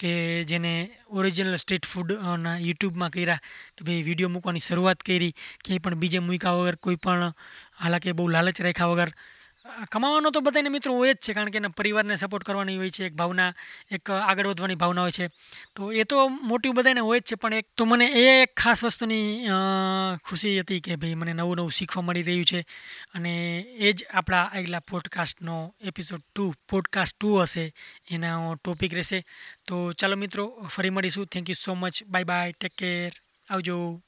કે 0.00 0.10
જેને 0.48 0.72
ઓરિજિનલ 1.12 1.52
સ્ટ્રીટ 1.58 1.84
ફૂડના 1.84 2.56
યુટ્યુબમાં 2.58 3.12
કર્યા 3.12 3.40
કે 3.76 3.80
ભાઈ 3.84 4.06
વીડિયો 4.08 4.32
મૂકવાની 4.32 4.64
શરૂઆત 4.64 5.00
કરી, 5.02 5.32
ક્યાંય 5.62 5.84
પણ 5.84 6.00
બીજે 6.00 6.20
મૂક્યા 6.22 6.58
વગર 6.58 6.76
કોઈ 6.78 6.96
પણ, 6.96 7.32
હાલાકી 7.76 8.16
બહુ 8.16 8.28
લાલચ 8.30 8.58
રાખ્યા 8.60 8.92
વગર 8.94 9.10
કમાવાનો 9.92 10.30
તો 10.30 10.40
બધાને 10.40 10.68
મિત્રો 10.68 10.94
હોય 10.94 11.14
જ 11.14 11.16
છે, 11.16 11.32
કારણ 11.32 11.50
કે 11.50 11.58
એના 11.58 11.68
પરિવારને 11.68 12.16
સપોર્ટ 12.16 12.44
કરવાની 12.44 12.76
હોય 12.76 12.90
છે, 12.90 13.06
એક 13.06 13.14
ભાવના, 13.14 13.54
એક 13.92 14.10
આગળ 14.10 14.46
વધવાની 14.46 14.74
ભાવના 14.74 15.02
હોય 15.02 15.10
છે. 15.10 15.26
તો 15.74 15.92
એ 15.92 16.04
તો 16.04 16.28
મોટી 16.28 16.68
બધાને 16.68 17.00
હોય 17.00 17.20
જ 17.20 17.22
છે, 17.22 17.34
પણ 17.34 17.54
એક 17.54 17.66
તો 17.76 17.84
મને 17.84 18.06
એ 18.06 18.42
એક 18.42 18.54
ખાસ 18.56 18.84
વસ્તુની 18.84 19.48
ખુશી 20.24 20.60
હતી 20.60 20.80
કે 20.80 20.96
ભાઈ 20.96 21.14
મને 21.14 21.32
નવું 21.32 21.56
નવું 21.56 21.70
શીખવા 21.70 22.02
મળી 22.02 22.22
રહ્યું 22.22 22.44
છે. 22.44 22.60
અને 23.14 23.34
એ 23.78 23.92
જ 23.92 24.04
આપણા 24.14 24.42
આગલા 24.42 24.80
પોડકાસ્ટનો 24.80 25.74
એપિસોડ 25.80 26.22
ટુ 26.34 26.54
પોડકાસ્ટ 26.70 27.18
ટુ 27.20 27.36
હશે, 27.36 27.72
એના 28.10 28.54
ટોપિક 28.54 28.94
રહેશે. 28.94 29.24
તો 29.66 29.92
ચાલો 29.92 30.16
મિત્રો, 30.16 30.68
ફરી 30.74 30.90
મળીશું. 30.90 31.26
Thank 31.26 31.48
you 31.50 31.56
so 31.64 31.74
much 31.74 32.04
bye 32.04 32.24
bye 32.24 32.52
take 32.52 32.74
care 32.74 33.12
આવજો. 33.50 34.02